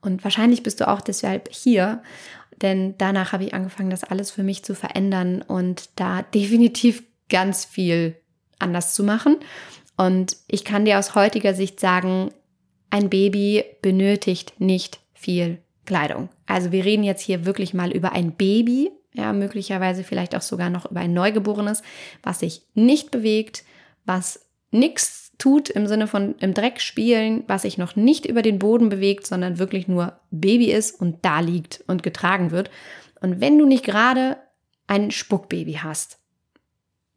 Und 0.00 0.24
wahrscheinlich 0.24 0.62
bist 0.62 0.80
du 0.80 0.88
auch 0.88 1.00
deshalb 1.00 1.48
hier, 1.52 2.02
denn 2.62 2.94
danach 2.98 3.32
habe 3.32 3.44
ich 3.44 3.54
angefangen, 3.54 3.90
das 3.90 4.04
alles 4.04 4.30
für 4.30 4.42
mich 4.42 4.64
zu 4.64 4.74
verändern 4.74 5.42
und 5.42 5.90
da 5.96 6.22
definitiv 6.34 7.02
ganz 7.28 7.64
viel 7.64 8.16
anders 8.58 8.94
zu 8.94 9.04
machen. 9.04 9.36
Und 9.96 10.36
ich 10.48 10.64
kann 10.64 10.84
dir 10.84 10.98
aus 10.98 11.14
heutiger 11.14 11.54
Sicht 11.54 11.80
sagen, 11.80 12.30
ein 12.90 13.10
Baby 13.10 13.64
benötigt 13.82 14.54
nicht 14.58 15.00
viel 15.14 15.58
Kleidung. 15.84 16.28
Also 16.46 16.72
wir 16.72 16.84
reden 16.84 17.04
jetzt 17.04 17.22
hier 17.22 17.44
wirklich 17.44 17.74
mal 17.74 17.90
über 17.90 18.12
ein 18.12 18.32
Baby, 18.32 18.90
ja, 19.14 19.32
möglicherweise 19.32 20.04
vielleicht 20.04 20.34
auch 20.34 20.42
sogar 20.42 20.70
noch 20.70 20.90
über 20.90 21.00
ein 21.00 21.12
Neugeborenes, 21.12 21.82
was 22.22 22.40
sich 22.40 22.62
nicht 22.74 23.10
bewegt, 23.10 23.64
was 24.04 24.46
nichts 24.70 25.21
tut 25.38 25.70
im 25.70 25.86
Sinne 25.86 26.06
von 26.06 26.34
im 26.38 26.54
Dreck 26.54 26.80
spielen, 26.80 27.44
was 27.48 27.62
sich 27.62 27.78
noch 27.78 27.96
nicht 27.96 28.26
über 28.26 28.42
den 28.42 28.58
Boden 28.58 28.88
bewegt, 28.88 29.26
sondern 29.26 29.58
wirklich 29.58 29.88
nur 29.88 30.18
Baby 30.30 30.70
ist 30.70 31.00
und 31.00 31.24
da 31.24 31.40
liegt 31.40 31.82
und 31.86 32.02
getragen 32.02 32.50
wird. 32.50 32.70
Und 33.20 33.40
wenn 33.40 33.58
du 33.58 33.66
nicht 33.66 33.84
gerade 33.84 34.36
ein 34.86 35.10
Spuckbaby 35.10 35.74
hast, 35.82 36.18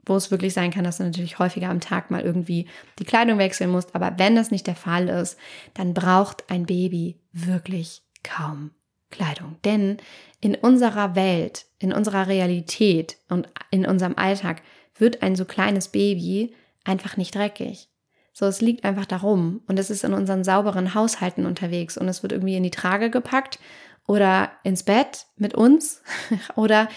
wo 0.06 0.16
es 0.16 0.32
wirklich 0.32 0.54
sein 0.54 0.72
kann, 0.72 0.84
dass 0.84 0.98
du 0.98 1.04
natürlich 1.04 1.40
häufiger 1.40 1.70
am 1.70 1.80
Tag 1.80 2.12
mal 2.12 2.22
irgendwie 2.22 2.68
die 3.00 3.06
Kleidung 3.06 3.38
wechseln 3.38 3.72
musst, 3.72 3.96
aber 3.96 4.14
wenn 4.18 4.36
das 4.36 4.52
nicht 4.52 4.68
der 4.68 4.76
Fall 4.76 5.10
ist, 5.10 5.38
dann 5.74 5.94
braucht 5.94 6.50
ein 6.50 6.66
Baby 6.66 7.20
wirklich 7.32 8.04
kaum 8.24 8.72
Kleidung. 9.10 9.58
Denn 9.64 9.98
in 10.42 10.56
unserer 10.56 11.16
Welt, 11.16 11.66
in 11.80 11.94
unserer 11.94 12.28
Realität 12.28 13.18
und 13.30 13.50
in 13.72 13.86
unserem 13.86 14.18
Alltag 14.18 14.62
wird 14.98 15.24
ein 15.24 15.36
so 15.36 15.46
kleines 15.46 15.90
Baby 15.90 16.54
einfach 16.84 17.18
nicht 17.18 17.34
dreckig. 17.34 17.90
So, 18.38 18.46
es 18.48 18.60
liegt 18.60 18.84
einfach 18.84 19.06
darum. 19.06 19.62
Und 19.66 19.80
es 19.80 19.90
ist 19.90 20.04
in 20.04 20.14
unseren 20.14 20.44
sauberen 20.44 20.94
Haushalten 20.94 21.46
unterwegs. 21.46 21.98
Und 21.98 22.10
es 22.10 22.22
wird 22.22 22.34
irgendwie 22.34 22.58
in 22.58 22.64
die 22.64 22.70
Trage 22.70 23.10
gepackt 23.10 23.60
oder 24.08 24.52
ins 24.64 24.84
Bett 24.84 25.28
mit 25.38 25.56
uns 25.56 26.04
oder 26.58 26.90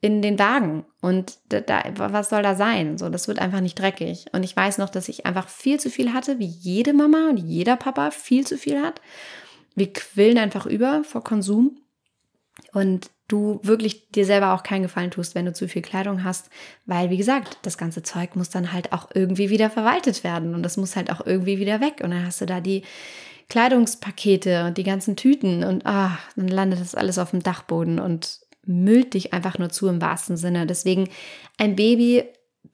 in 0.00 0.22
den 0.22 0.38
Wagen. 0.38 0.86
Und 1.02 1.36
da, 1.50 1.60
da, 1.60 1.82
was 1.96 2.30
soll 2.30 2.42
da 2.42 2.54
sein? 2.54 2.96
So, 2.96 3.10
das 3.10 3.28
wird 3.28 3.40
einfach 3.40 3.60
nicht 3.60 3.78
dreckig. 3.78 4.24
Und 4.32 4.42
ich 4.42 4.56
weiß 4.56 4.78
noch, 4.78 4.88
dass 4.88 5.10
ich 5.10 5.26
einfach 5.26 5.50
viel 5.50 5.78
zu 5.78 5.90
viel 5.90 6.14
hatte, 6.14 6.38
wie 6.38 6.46
jede 6.46 6.94
Mama 6.94 7.28
und 7.28 7.36
jeder 7.36 7.76
Papa 7.76 8.10
viel 8.10 8.46
zu 8.46 8.56
viel 8.56 8.80
hat. 8.80 9.02
Wir 9.74 9.92
quillen 9.92 10.38
einfach 10.38 10.64
über 10.64 11.04
vor 11.04 11.22
Konsum. 11.22 11.78
Und 12.72 13.10
du 13.28 13.60
wirklich 13.62 14.08
dir 14.10 14.24
selber 14.24 14.54
auch 14.54 14.62
keinen 14.62 14.82
Gefallen 14.82 15.10
tust, 15.10 15.34
wenn 15.34 15.46
du 15.46 15.52
zu 15.52 15.68
viel 15.68 15.82
Kleidung 15.82 16.22
hast, 16.22 16.48
weil 16.84 17.10
wie 17.10 17.16
gesagt, 17.16 17.58
das 17.62 17.76
ganze 17.76 18.02
Zeug 18.02 18.36
muss 18.36 18.50
dann 18.50 18.72
halt 18.72 18.92
auch 18.92 19.08
irgendwie 19.14 19.50
wieder 19.50 19.70
verwaltet 19.70 20.22
werden 20.22 20.54
und 20.54 20.62
das 20.62 20.76
muss 20.76 20.96
halt 20.96 21.10
auch 21.10 21.24
irgendwie 21.26 21.58
wieder 21.58 21.80
weg 21.80 22.00
und 22.02 22.10
dann 22.10 22.24
hast 22.24 22.40
du 22.40 22.46
da 22.46 22.60
die 22.60 22.82
Kleidungspakete 23.48 24.66
und 24.66 24.78
die 24.78 24.84
ganzen 24.84 25.16
Tüten 25.16 25.64
und 25.64 25.86
ah, 25.86 26.18
dann 26.34 26.48
landet 26.48 26.80
das 26.80 26.94
alles 26.94 27.18
auf 27.18 27.30
dem 27.30 27.42
Dachboden 27.42 27.98
und 28.00 28.40
müllt 28.64 29.14
dich 29.14 29.32
einfach 29.32 29.58
nur 29.58 29.70
zu 29.70 29.86
im 29.86 30.00
wahrsten 30.00 30.36
Sinne. 30.36 30.66
Deswegen 30.66 31.08
ein 31.56 31.76
Baby 31.76 32.24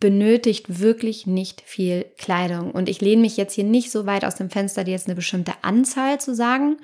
benötigt 0.01 0.81
wirklich 0.81 1.27
nicht 1.27 1.61
viel 1.61 2.07
Kleidung. 2.17 2.73
Und 2.73 2.89
ich 2.89 3.01
lehne 3.01 3.21
mich 3.23 3.37
jetzt 3.37 3.55
hier 3.55 3.65
nicht 3.65 3.91
so 3.91 4.07
weit 4.07 4.25
aus 4.25 4.35
dem 4.35 4.51
Fenster, 4.51 4.85
dir 4.85 4.93
jetzt 4.93 5.07
eine 5.07 5.15
bestimmte 5.15 5.53
Anzahl 5.63 6.21
zu 6.21 6.35
sagen. 6.35 6.79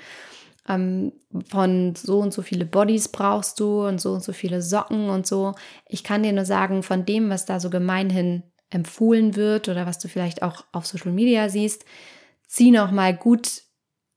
Ähm, 0.68 1.12
von 1.48 1.94
so 1.94 2.18
und 2.20 2.32
so 2.32 2.42
viele 2.42 2.66
Bodies 2.66 3.08
brauchst 3.08 3.60
du 3.60 3.86
und 3.86 4.00
so 4.00 4.12
und 4.12 4.22
so 4.22 4.32
viele 4.32 4.62
Socken 4.62 5.08
und 5.08 5.26
so. 5.26 5.54
Ich 5.86 6.04
kann 6.04 6.22
dir 6.22 6.32
nur 6.32 6.44
sagen, 6.44 6.82
von 6.82 7.04
dem, 7.04 7.30
was 7.30 7.46
da 7.46 7.60
so 7.60 7.70
gemeinhin 7.70 8.42
empfohlen 8.70 9.34
wird 9.36 9.68
oder 9.68 9.86
was 9.86 9.98
du 9.98 10.08
vielleicht 10.08 10.42
auch 10.42 10.64
auf 10.72 10.86
Social 10.86 11.12
Media 11.12 11.48
siehst, 11.48 11.84
zieh 12.46 12.70
noch 12.70 12.90
mal 12.90 13.16
gut, 13.16 13.62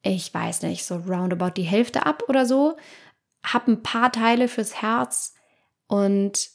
ich 0.03 0.34
weiß 0.34 0.63
nicht, 0.63 0.86
so 0.86 0.96
roundabout 0.96 1.51
die 1.55 1.63
Hälfte 1.63 2.05
ab 2.05 2.24
oder 2.27 2.46
so. 2.46 2.75
Hab 3.43 3.67
ein 3.67 3.84
paar 3.84 4.12
Teile 4.12 4.48
fürs 4.48 4.81
Herz 4.81 5.36
und 5.88 6.50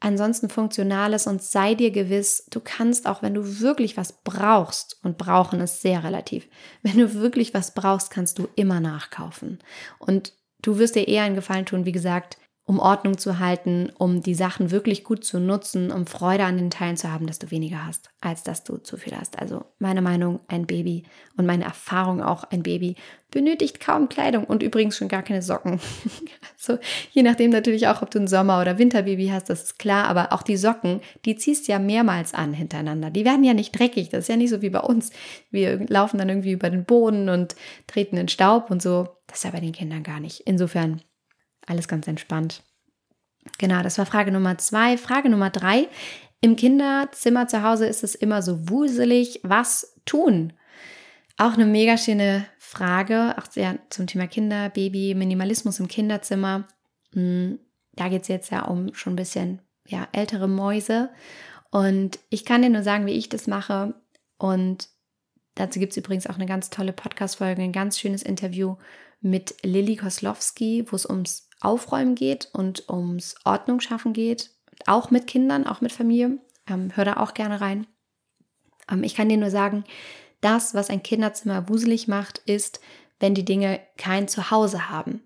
ansonsten 0.00 0.48
Funktionales 0.48 1.26
und 1.26 1.42
sei 1.42 1.74
dir 1.74 1.90
gewiss, 1.90 2.46
du 2.50 2.60
kannst 2.60 3.06
auch, 3.06 3.22
wenn 3.22 3.34
du 3.34 3.60
wirklich 3.60 3.96
was 3.96 4.12
brauchst, 4.24 4.98
und 5.02 5.18
brauchen 5.18 5.60
ist 5.60 5.82
sehr 5.82 6.04
relativ, 6.04 6.48
wenn 6.82 6.98
du 6.98 7.14
wirklich 7.14 7.54
was 7.54 7.74
brauchst, 7.74 8.10
kannst 8.10 8.38
du 8.38 8.48
immer 8.56 8.80
nachkaufen. 8.80 9.58
Und 9.98 10.32
du 10.62 10.78
wirst 10.78 10.96
dir 10.96 11.08
eher 11.08 11.24
einen 11.24 11.34
Gefallen 11.34 11.66
tun, 11.66 11.84
wie 11.84 11.92
gesagt, 11.92 12.38
um 12.68 12.80
Ordnung 12.80 13.16
zu 13.16 13.38
halten, 13.38 13.92
um 13.96 14.22
die 14.22 14.34
Sachen 14.34 14.72
wirklich 14.72 15.04
gut 15.04 15.24
zu 15.24 15.38
nutzen, 15.38 15.92
um 15.92 16.04
Freude 16.04 16.44
an 16.44 16.56
den 16.56 16.70
Teilen 16.70 16.96
zu 16.96 17.12
haben, 17.12 17.28
dass 17.28 17.38
du 17.38 17.52
weniger 17.52 17.86
hast, 17.86 18.10
als 18.20 18.42
dass 18.42 18.64
du 18.64 18.78
zu 18.78 18.96
viel 18.96 19.16
hast. 19.16 19.38
Also 19.38 19.64
meine 19.78 20.02
Meinung, 20.02 20.40
ein 20.48 20.66
Baby 20.66 21.04
und 21.36 21.46
meine 21.46 21.64
Erfahrung 21.64 22.20
auch, 22.20 22.42
ein 22.42 22.64
Baby 22.64 22.96
benötigt 23.30 23.78
kaum 23.78 24.08
Kleidung 24.08 24.44
und 24.44 24.64
übrigens 24.64 24.96
schon 24.96 25.06
gar 25.06 25.22
keine 25.22 25.42
Socken. 25.42 25.78
also 26.58 26.80
je 27.12 27.22
nachdem 27.22 27.52
natürlich 27.52 27.86
auch, 27.86 28.02
ob 28.02 28.10
du 28.10 28.18
ein 28.18 28.26
Sommer- 28.26 28.60
oder 28.60 28.78
Winterbaby 28.78 29.28
hast, 29.28 29.48
das 29.48 29.62
ist 29.62 29.78
klar, 29.78 30.08
aber 30.08 30.32
auch 30.32 30.42
die 30.42 30.56
Socken, 30.56 31.00
die 31.24 31.36
ziehst 31.36 31.68
ja 31.68 31.78
mehrmals 31.78 32.34
an 32.34 32.52
hintereinander. 32.52 33.10
Die 33.10 33.24
werden 33.24 33.44
ja 33.44 33.54
nicht 33.54 33.78
dreckig, 33.78 34.08
das 34.08 34.24
ist 34.24 34.28
ja 34.28 34.36
nicht 34.36 34.50
so 34.50 34.60
wie 34.60 34.70
bei 34.70 34.80
uns. 34.80 35.12
Wir 35.52 35.86
laufen 35.86 36.18
dann 36.18 36.28
irgendwie 36.28 36.52
über 36.52 36.70
den 36.70 36.84
Boden 36.84 37.28
und 37.28 37.54
treten 37.86 38.16
in 38.16 38.26
Staub 38.26 38.72
und 38.72 38.82
so. 38.82 39.08
Das 39.28 39.38
ist 39.38 39.44
ja 39.44 39.50
bei 39.50 39.60
den 39.60 39.72
Kindern 39.72 40.02
gar 40.02 40.18
nicht. 40.18 40.40
Insofern 40.46 41.02
alles 41.66 41.88
ganz 41.88 42.06
entspannt. 42.06 42.62
Genau, 43.58 43.82
das 43.82 43.98
war 43.98 44.06
Frage 44.06 44.32
Nummer 44.32 44.58
zwei. 44.58 44.96
Frage 44.96 45.28
Nummer 45.28 45.50
drei. 45.50 45.88
Im 46.40 46.56
Kinderzimmer 46.56 47.48
zu 47.48 47.62
Hause 47.62 47.86
ist 47.86 48.04
es 48.04 48.14
immer 48.14 48.42
so 48.42 48.68
wuselig. 48.68 49.40
Was 49.42 49.94
tun? 50.04 50.52
Auch 51.38 51.54
eine 51.54 51.66
mega 51.66 51.98
schöne 51.98 52.46
Frage, 52.58 53.34
auch 53.38 53.50
sehr 53.50 53.78
zum 53.90 54.06
Thema 54.06 54.26
Kinder, 54.26 54.70
Baby, 54.70 55.14
Minimalismus 55.14 55.80
im 55.80 55.88
Kinderzimmer. 55.88 56.66
Hm, 57.12 57.58
da 57.92 58.08
geht 58.08 58.22
es 58.22 58.28
jetzt 58.28 58.50
ja 58.50 58.64
um 58.64 58.94
schon 58.94 59.14
ein 59.14 59.16
bisschen 59.16 59.60
ja, 59.86 60.08
ältere 60.12 60.48
Mäuse. 60.48 61.10
Und 61.70 62.18
ich 62.30 62.44
kann 62.44 62.62
dir 62.62 62.70
nur 62.70 62.82
sagen, 62.82 63.06
wie 63.06 63.12
ich 63.12 63.28
das 63.28 63.46
mache. 63.46 63.94
Und 64.38 64.88
dazu 65.54 65.78
gibt 65.78 65.92
es 65.92 65.96
übrigens 65.96 66.26
auch 66.26 66.36
eine 66.36 66.46
ganz 66.46 66.70
tolle 66.70 66.92
Podcast-Folge, 66.92 67.62
ein 67.62 67.72
ganz 67.72 67.98
schönes 67.98 68.22
Interview 68.22 68.76
mit 69.20 69.54
Lilly 69.62 69.96
Koslowski, 69.96 70.84
wo 70.90 70.96
es 70.96 71.08
ums 71.08 71.45
Aufräumen 71.60 72.14
geht 72.14 72.48
und 72.52 72.88
ums 72.88 73.34
Ordnung 73.44 73.80
schaffen 73.80 74.12
geht. 74.12 74.50
Auch 74.86 75.10
mit 75.10 75.26
Kindern, 75.26 75.66
auch 75.66 75.80
mit 75.80 75.92
Familie. 75.92 76.38
Ähm, 76.68 76.90
hör 76.94 77.04
da 77.04 77.16
auch 77.18 77.34
gerne 77.34 77.60
rein. 77.60 77.86
Ähm, 78.90 79.02
ich 79.02 79.14
kann 79.14 79.28
dir 79.28 79.38
nur 79.38 79.50
sagen, 79.50 79.84
das, 80.40 80.74
was 80.74 80.90
ein 80.90 81.02
Kinderzimmer 81.02 81.68
wuselig 81.68 82.08
macht, 82.08 82.38
ist, 82.38 82.80
wenn 83.18 83.34
die 83.34 83.44
Dinge 83.44 83.80
kein 83.96 84.28
Zuhause 84.28 84.90
haben 84.90 85.22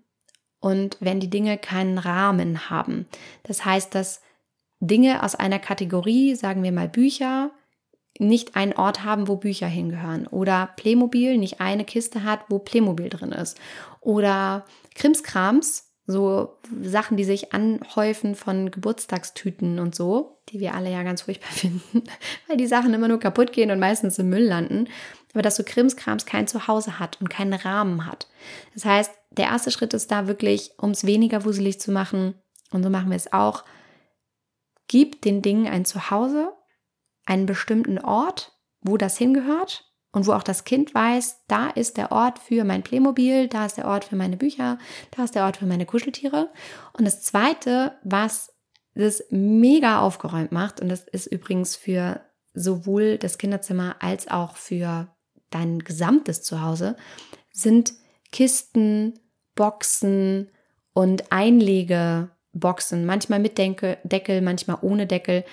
und 0.59 0.97
wenn 0.99 1.19
die 1.19 1.29
Dinge 1.29 1.57
keinen 1.57 1.97
Rahmen 1.97 2.69
haben. 2.69 3.07
Das 3.43 3.65
heißt, 3.65 3.93
dass 3.93 4.21
Dinge 4.79 5.23
aus 5.23 5.35
einer 5.35 5.59
Kategorie, 5.59 6.35
sagen 6.35 6.63
wir 6.63 6.71
mal 6.71 6.87
Bücher, 6.87 7.51
nicht 8.19 8.55
einen 8.55 8.73
Ort 8.73 9.03
haben, 9.03 9.27
wo 9.27 9.35
Bücher 9.35 9.67
hingehören. 9.67 10.27
Oder 10.27 10.69
Playmobil 10.75 11.37
nicht 11.37 11.61
eine 11.61 11.85
Kiste 11.85 12.23
hat, 12.23 12.41
wo 12.49 12.59
Playmobil 12.59 13.09
drin 13.09 13.31
ist. 13.31 13.59
Oder 13.99 14.65
Krimskrams, 14.95 15.90
so 16.11 16.57
Sachen, 16.81 17.17
die 17.17 17.23
sich 17.23 17.53
anhäufen 17.53 18.35
von 18.35 18.71
Geburtstagstüten 18.71 19.79
und 19.79 19.95
so, 19.95 20.41
die 20.49 20.59
wir 20.59 20.73
alle 20.75 20.91
ja 20.91 21.03
ganz 21.03 21.23
furchtbar 21.23 21.49
finden, 21.51 22.03
weil 22.47 22.57
die 22.57 22.67
Sachen 22.67 22.93
immer 22.93 23.07
nur 23.07 23.19
kaputt 23.19 23.51
gehen 23.53 23.71
und 23.71 23.79
meistens 23.79 24.19
im 24.19 24.29
Müll 24.29 24.43
landen. 24.43 24.87
Aber 25.33 25.41
dass 25.41 25.55
so 25.55 25.63
Krimskrams 25.63 26.25
kein 26.25 26.47
Zuhause 26.47 26.99
hat 26.99 27.19
und 27.21 27.29
keinen 27.29 27.53
Rahmen 27.53 28.05
hat. 28.05 28.27
Das 28.73 28.85
heißt, 28.85 29.11
der 29.31 29.45
erste 29.45 29.71
Schritt 29.71 29.93
ist 29.93 30.11
da 30.11 30.27
wirklich, 30.27 30.73
um 30.77 30.91
es 30.91 31.05
weniger 31.05 31.45
wuselig 31.45 31.79
zu 31.79 31.91
machen, 31.91 32.35
und 32.71 32.83
so 32.83 32.89
machen 32.89 33.09
wir 33.09 33.15
es 33.15 33.31
auch, 33.31 33.63
gib 34.87 35.21
den 35.21 35.41
Dingen 35.41 35.67
ein 35.67 35.85
Zuhause, 35.85 36.51
einen 37.25 37.45
bestimmten 37.45 37.97
Ort, 37.97 38.57
wo 38.81 38.97
das 38.97 39.17
hingehört 39.17 39.90
und 40.11 40.27
wo 40.27 40.33
auch 40.33 40.43
das 40.43 40.63
Kind 40.65 40.93
weiß, 40.93 41.43
da 41.47 41.69
ist 41.69 41.97
der 41.97 42.11
Ort 42.11 42.39
für 42.39 42.63
mein 42.63 42.83
Playmobil, 42.83 43.47
da 43.47 43.65
ist 43.65 43.77
der 43.77 43.87
Ort 43.87 44.05
für 44.05 44.15
meine 44.15 44.37
Bücher, 44.37 44.77
da 45.11 45.23
ist 45.23 45.35
der 45.35 45.45
Ort 45.45 45.57
für 45.57 45.65
meine 45.65 45.85
Kuscheltiere. 45.85 46.49
Und 46.93 47.05
das 47.05 47.21
Zweite, 47.21 47.93
was 48.03 48.53
das 48.93 49.23
mega 49.29 49.99
aufgeräumt 49.99 50.51
macht, 50.51 50.81
und 50.81 50.89
das 50.89 51.07
ist 51.07 51.27
übrigens 51.27 51.75
für 51.75 52.21
sowohl 52.53 53.17
das 53.17 53.37
Kinderzimmer 53.37 53.95
als 53.99 54.27
auch 54.27 54.57
für 54.57 55.07
dein 55.49 55.79
gesamtes 55.79 56.43
Zuhause, 56.43 56.97
sind 57.51 57.93
Kisten, 58.31 59.19
Boxen 59.55 60.49
und 60.93 61.31
Einlegeboxen, 61.31 63.05
manchmal 63.05 63.39
mit 63.39 63.57
Deckel, 63.57 64.41
manchmal 64.41 64.77
ohne 64.81 65.07
Deckel, 65.07 65.45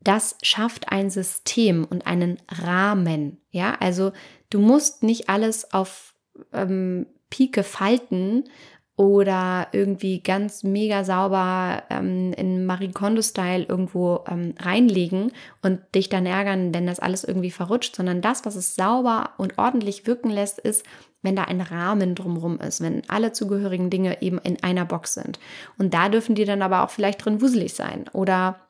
das 0.00 0.36
schafft 0.42 0.90
ein 0.90 1.10
System 1.10 1.84
und 1.84 2.06
einen 2.06 2.38
Rahmen. 2.48 3.38
Ja, 3.50 3.76
also 3.80 4.12
du 4.50 4.60
musst 4.60 5.02
nicht 5.02 5.28
alles 5.28 5.72
auf 5.72 6.14
ähm, 6.52 7.06
Pike 7.30 7.62
falten 7.62 8.44
oder 8.98 9.68
irgendwie 9.70 10.20
ganz 10.20 10.64
mega 10.64 11.04
sauber 11.04 11.84
ähm, 11.88 12.32
in 12.32 12.66
Marie 12.66 12.90
Kondo-Style 12.90 13.64
irgendwo 13.64 14.24
ähm, 14.28 14.54
reinlegen 14.58 15.30
und 15.62 15.80
dich 15.94 16.08
dann 16.08 16.26
ärgern, 16.26 16.74
wenn 16.74 16.86
das 16.86 16.98
alles 16.98 17.22
irgendwie 17.22 17.52
verrutscht, 17.52 17.94
sondern 17.94 18.22
das, 18.22 18.44
was 18.44 18.56
es 18.56 18.74
sauber 18.74 19.30
und 19.38 19.56
ordentlich 19.56 20.08
wirken 20.08 20.30
lässt, 20.30 20.58
ist, 20.58 20.84
wenn 21.22 21.36
da 21.36 21.44
ein 21.44 21.60
Rahmen 21.60 22.16
drumherum 22.16 22.58
ist, 22.58 22.80
wenn 22.80 23.08
alle 23.08 23.32
zugehörigen 23.32 23.88
Dinge 23.88 24.20
eben 24.20 24.38
in 24.38 24.62
einer 24.64 24.84
Box 24.84 25.14
sind. 25.14 25.38
Und 25.78 25.94
da 25.94 26.08
dürfen 26.08 26.34
die 26.34 26.44
dann 26.44 26.62
aber 26.62 26.82
auch 26.82 26.90
vielleicht 26.90 27.24
drin 27.24 27.40
wuselig 27.40 27.74
sein 27.74 28.06
oder 28.12 28.67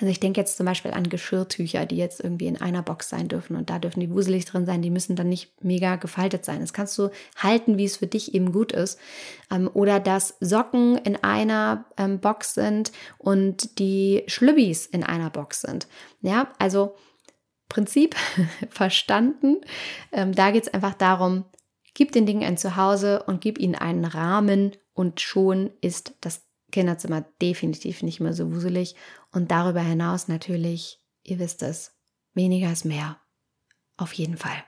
also 0.00 0.10
ich 0.10 0.20
denke 0.20 0.40
jetzt 0.40 0.56
zum 0.56 0.66
Beispiel 0.66 0.92
an 0.92 1.08
Geschirrtücher, 1.08 1.84
die 1.84 1.96
jetzt 1.96 2.20
irgendwie 2.20 2.46
in 2.46 2.60
einer 2.60 2.82
Box 2.82 3.08
sein 3.08 3.26
dürfen 3.26 3.56
und 3.56 3.68
da 3.68 3.78
dürfen 3.78 4.00
die 4.00 4.10
wuselig 4.10 4.44
drin 4.44 4.64
sein, 4.64 4.80
die 4.80 4.90
müssen 4.90 5.16
dann 5.16 5.28
nicht 5.28 5.52
mega 5.62 5.96
gefaltet 5.96 6.44
sein. 6.44 6.60
Das 6.60 6.72
kannst 6.72 6.96
du 6.98 7.10
halten, 7.36 7.78
wie 7.78 7.84
es 7.84 7.96
für 7.96 8.06
dich 8.06 8.34
eben 8.34 8.52
gut 8.52 8.72
ist. 8.72 8.98
Ähm, 9.50 9.68
oder 9.72 9.98
dass 9.98 10.36
Socken 10.40 10.98
in 10.98 11.16
einer 11.16 11.86
ähm, 11.96 12.20
Box 12.20 12.54
sind 12.54 12.92
und 13.18 13.78
die 13.80 14.22
Schlübbis 14.28 14.86
in 14.86 15.02
einer 15.02 15.30
Box 15.30 15.62
sind. 15.62 15.88
Ja, 16.20 16.52
also 16.58 16.94
Prinzip 17.68 18.14
verstanden. 18.70 19.58
Ähm, 20.12 20.32
da 20.32 20.52
geht 20.52 20.62
es 20.62 20.72
einfach 20.72 20.94
darum, 20.94 21.44
gib 21.94 22.12
den 22.12 22.26
Dingen 22.26 22.44
ein 22.44 22.56
Zuhause 22.56 23.24
und 23.24 23.40
gib 23.40 23.58
ihnen 23.58 23.74
einen 23.74 24.04
Rahmen 24.04 24.76
und 24.94 25.20
schon 25.20 25.70
ist 25.80 26.14
das 26.20 26.47
Kinderzimmer 26.70 27.24
definitiv 27.40 28.02
nicht 28.02 28.20
mehr 28.20 28.34
so 28.34 28.54
wuselig. 28.54 28.94
Und 29.32 29.50
darüber 29.50 29.80
hinaus 29.80 30.28
natürlich, 30.28 31.00
ihr 31.22 31.38
wisst 31.38 31.62
es, 31.62 31.96
weniger 32.34 32.72
ist 32.72 32.84
mehr. 32.84 33.18
Auf 33.96 34.12
jeden 34.12 34.36
Fall. 34.36 34.64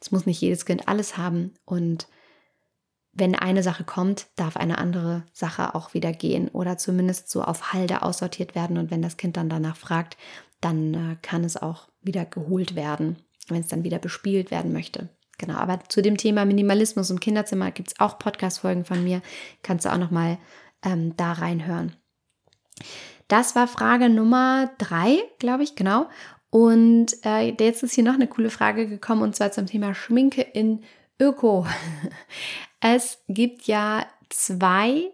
Es 0.00 0.10
muss 0.10 0.26
nicht 0.26 0.40
jedes 0.40 0.64
Kind 0.64 0.88
alles 0.88 1.16
haben. 1.16 1.54
Und 1.64 2.08
wenn 3.12 3.34
eine 3.34 3.62
Sache 3.62 3.84
kommt, 3.84 4.28
darf 4.36 4.56
eine 4.56 4.78
andere 4.78 5.24
Sache 5.32 5.74
auch 5.74 5.94
wieder 5.94 6.12
gehen 6.12 6.48
oder 6.48 6.78
zumindest 6.78 7.28
so 7.28 7.42
auf 7.42 7.72
Halde 7.72 8.02
aussortiert 8.02 8.54
werden. 8.54 8.78
Und 8.78 8.90
wenn 8.90 9.02
das 9.02 9.16
Kind 9.16 9.36
dann 9.36 9.48
danach 9.48 9.76
fragt, 9.76 10.16
dann 10.60 10.94
äh, 10.94 11.16
kann 11.22 11.44
es 11.44 11.56
auch 11.56 11.88
wieder 12.00 12.24
geholt 12.24 12.74
werden, 12.76 13.16
wenn 13.48 13.60
es 13.60 13.68
dann 13.68 13.84
wieder 13.84 13.98
bespielt 13.98 14.50
werden 14.50 14.72
möchte. 14.72 15.08
Genau, 15.38 15.54
aber 15.54 15.80
zu 15.88 16.02
dem 16.02 16.18
Thema 16.18 16.44
Minimalismus 16.44 17.10
und 17.10 17.20
Kinderzimmer 17.20 17.70
gibt 17.70 17.88
es 17.88 18.00
auch 18.00 18.18
Podcast-Folgen 18.18 18.84
von 18.84 19.02
mir. 19.02 19.22
Kannst 19.62 19.86
du 19.86 19.92
auch 19.92 19.98
nochmal 19.98 20.38
ähm, 20.84 21.16
da 21.16 21.32
reinhören. 21.32 21.96
Das 23.28 23.54
war 23.54 23.68
Frage 23.68 24.08
Nummer 24.08 24.70
drei, 24.78 25.18
glaube 25.38 25.62
ich, 25.62 25.76
genau. 25.76 26.08
Und 26.50 27.14
äh, 27.24 27.54
jetzt 27.58 27.82
ist 27.82 27.94
hier 27.94 28.04
noch 28.04 28.14
eine 28.14 28.26
coole 28.26 28.50
Frage 28.50 28.88
gekommen 28.88 29.22
und 29.22 29.36
zwar 29.36 29.52
zum 29.52 29.66
Thema 29.66 29.94
Schminke 29.94 30.42
in 30.42 30.82
Öko. 31.20 31.66
Es 32.82 33.18
gibt 33.28 33.66
ja 33.66 34.06
zwei 34.30 35.12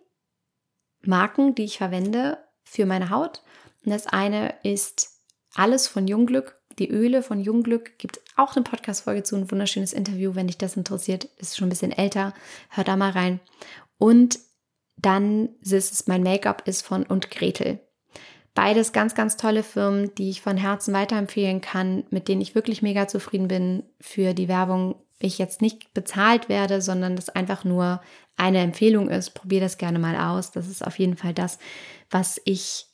Marken, 1.03 1.57
die 1.57 1.65
ich 1.65 1.79
verwende 1.79 2.39
für 2.63 2.87
meine 2.87 3.11
Haut. 3.11 3.43
Und 3.85 3.91
das 3.91 4.07
eine 4.07 4.55
ist 4.63 5.21
alles 5.57 5.89
von 5.89 6.07
Jungglück. 6.07 6.61
Die 6.79 6.89
Öle 6.89 7.23
von 7.23 7.41
Jungglück 7.41 7.99
gibt 7.99 8.21
auch 8.37 8.55
eine 8.55 8.63
Podcast-Folge 8.63 9.25
zu, 9.25 9.35
ein 9.35 9.51
wunderschönes 9.51 9.93
Interview, 9.93 10.37
wenn 10.37 10.47
dich 10.47 10.59
das 10.59 10.77
interessiert. 10.77 11.25
Ist 11.39 11.57
schon 11.57 11.67
ein 11.67 11.71
bisschen 11.71 11.91
älter. 11.91 12.35
Hör 12.69 12.85
da 12.85 12.97
mal 12.97 13.11
rein. 13.11 13.41
Und 13.99 14.39
dann 14.97 15.51
ist 15.61 15.93
es 15.93 16.07
mein 16.07 16.23
Make-up 16.23 16.67
ist 16.67 16.83
von 16.83 17.05
und 17.05 17.31
Gretel. 17.31 17.81
Beides 18.55 18.93
ganz, 18.93 19.15
ganz 19.15 19.37
tolle 19.37 19.63
Firmen, 19.63 20.15
die 20.15 20.31
ich 20.31 20.41
von 20.41 20.57
Herzen 20.57 20.95
weiterempfehlen 20.95 21.61
kann, 21.61 22.05
mit 22.09 22.27
denen 22.27 22.41
ich 22.41 22.55
wirklich 22.55 22.81
mega 22.81 23.07
zufrieden 23.07 23.49
bin. 23.49 23.83
Für 24.01 24.33
die 24.33 24.49
Werbung 24.49 24.95
ich 25.19 25.39
jetzt 25.39 25.61
nicht 25.61 25.93
bezahlt 25.93 26.49
werde, 26.49 26.81
sondern 26.81 27.17
das 27.17 27.29
einfach 27.29 27.65
nur 27.65 28.01
eine 28.37 28.61
Empfehlung 28.61 29.11
ist. 29.11 29.31
Probier 29.31 29.61
das 29.61 29.79
gerne 29.79 29.99
mal 29.99 30.17
aus. 30.17 30.53
Das 30.53 30.69
ist 30.69 30.85
auf 30.87 30.99
jeden 30.99 31.17
Fall 31.17 31.35
das, 31.35 31.59
was 32.11 32.41
ich 32.45 32.87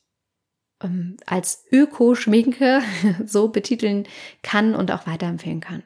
ähm, 0.81 1.17
als 1.25 1.65
Öko-Schminke 1.71 2.81
so 3.25 3.47
betiteln 3.47 4.05
kann 4.41 4.75
und 4.75 4.91
auch 4.91 5.07
weiterempfehlen 5.07 5.61
kann. 5.61 5.83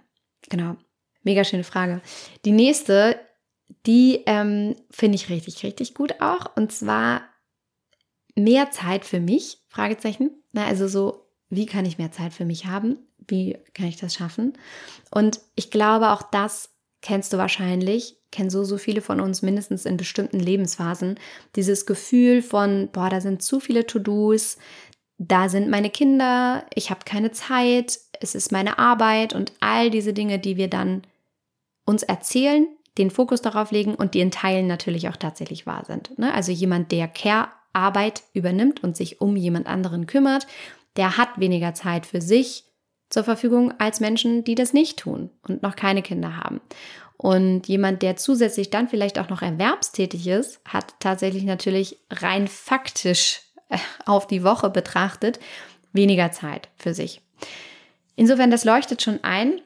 Genau. 0.49 0.75
Mega 1.23 1.43
schöne 1.43 1.63
Frage. 1.63 2.01
Die 2.45 2.51
nächste 2.51 3.19
die 3.85 4.23
ähm, 4.25 4.75
finde 4.89 5.15
ich 5.15 5.29
richtig, 5.29 5.63
richtig 5.63 5.93
gut 5.93 6.21
auch. 6.21 6.55
Und 6.55 6.71
zwar 6.71 7.21
mehr 8.35 8.71
Zeit 8.71 9.05
für 9.05 9.19
mich? 9.19 9.59
Fragezeichen. 9.67 10.31
Na, 10.51 10.65
also 10.65 10.87
so, 10.87 11.27
wie 11.49 11.65
kann 11.65 11.85
ich 11.85 11.97
mehr 11.97 12.11
Zeit 12.11 12.33
für 12.33 12.45
mich 12.45 12.65
haben? 12.65 12.97
Wie 13.27 13.57
kann 13.73 13.87
ich 13.87 13.97
das 13.97 14.13
schaffen? 14.13 14.53
Und 15.11 15.39
ich 15.55 15.71
glaube, 15.71 16.11
auch 16.11 16.21
das 16.21 16.69
kennst 17.01 17.33
du 17.33 17.37
wahrscheinlich, 17.37 18.17
kennen 18.31 18.49
so, 18.49 18.63
so 18.63 18.77
viele 18.77 19.01
von 19.01 19.21
uns 19.21 19.41
mindestens 19.41 19.85
in 19.85 19.97
bestimmten 19.97 20.39
Lebensphasen. 20.39 21.19
Dieses 21.55 21.85
Gefühl 21.85 22.41
von, 22.41 22.89
boah, 22.91 23.09
da 23.09 23.21
sind 23.21 23.41
zu 23.41 23.59
viele 23.59 23.85
To-Dos, 23.85 24.57
da 25.17 25.49
sind 25.49 25.69
meine 25.69 25.89
Kinder, 25.89 26.65
ich 26.75 26.89
habe 26.89 27.01
keine 27.05 27.31
Zeit, 27.31 27.99
es 28.19 28.35
ist 28.35 28.51
meine 28.51 28.77
Arbeit 28.77 29.33
und 29.33 29.53
all 29.59 29.89
diese 29.89 30.13
Dinge, 30.13 30.39
die 30.39 30.57
wir 30.57 30.69
dann 30.69 31.03
uns 31.85 32.03
erzählen, 32.03 32.67
den 32.97 33.11
Fokus 33.11 33.41
darauf 33.41 33.71
legen 33.71 33.95
und 33.95 34.13
die 34.13 34.19
in 34.19 34.31
Teilen 34.31 34.67
natürlich 34.67 35.09
auch 35.09 35.17
tatsächlich 35.17 35.65
wahr 35.65 35.83
sind. 35.85 36.17
Ne? 36.17 36.33
Also 36.33 36.51
jemand, 36.51 36.91
der 36.91 37.07
Care-Arbeit 37.07 38.23
übernimmt 38.33 38.83
und 38.83 38.97
sich 38.97 39.21
um 39.21 39.35
jemand 39.35 39.67
anderen 39.67 40.07
kümmert, 40.07 40.47
der 40.95 41.17
hat 41.17 41.29
weniger 41.37 41.73
Zeit 41.73 42.05
für 42.05 42.21
sich 42.21 42.65
zur 43.09 43.23
Verfügung 43.23 43.73
als 43.79 43.99
Menschen, 43.99 44.43
die 44.43 44.55
das 44.55 44.73
nicht 44.73 44.99
tun 44.99 45.29
und 45.47 45.63
noch 45.63 45.75
keine 45.75 46.01
Kinder 46.01 46.37
haben. 46.37 46.59
Und 47.17 47.67
jemand, 47.67 48.03
der 48.03 48.15
zusätzlich 48.15 48.69
dann 48.69 48.89
vielleicht 48.89 49.17
auch 49.17 49.29
noch 49.29 49.41
erwerbstätig 49.41 50.27
ist, 50.27 50.59
hat 50.65 50.93
tatsächlich 50.99 51.43
natürlich 51.43 51.97
rein 52.11 52.47
faktisch 52.47 53.41
äh, 53.69 53.77
auf 54.05 54.27
die 54.27 54.43
Woche 54.43 54.69
betrachtet 54.69 55.39
weniger 55.93 56.31
Zeit 56.31 56.69
für 56.77 56.93
sich. 56.93 57.21
Insofern, 58.15 58.51
das 58.51 58.65
leuchtet 58.65 59.01
schon 59.01 59.23
ein. 59.23 59.61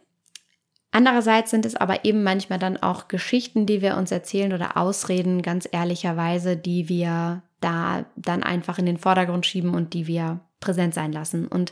Andererseits 0.91 1.51
sind 1.51 1.65
es 1.65 1.75
aber 1.75 2.03
eben 2.03 2.23
manchmal 2.23 2.59
dann 2.59 2.77
auch 2.77 3.07
Geschichten, 3.07 3.65
die 3.65 3.81
wir 3.81 3.95
uns 3.95 4.11
erzählen 4.11 4.51
oder 4.51 4.75
Ausreden, 4.75 5.41
ganz 5.41 5.67
ehrlicherweise, 5.71 6.57
die 6.57 6.89
wir 6.89 7.43
da 7.61 8.05
dann 8.17 8.43
einfach 8.43 8.77
in 8.77 8.85
den 8.85 8.97
Vordergrund 8.97 9.45
schieben 9.45 9.73
und 9.73 9.93
die 9.93 10.07
wir 10.07 10.41
präsent 10.59 10.93
sein 10.93 11.13
lassen. 11.13 11.47
Und 11.47 11.71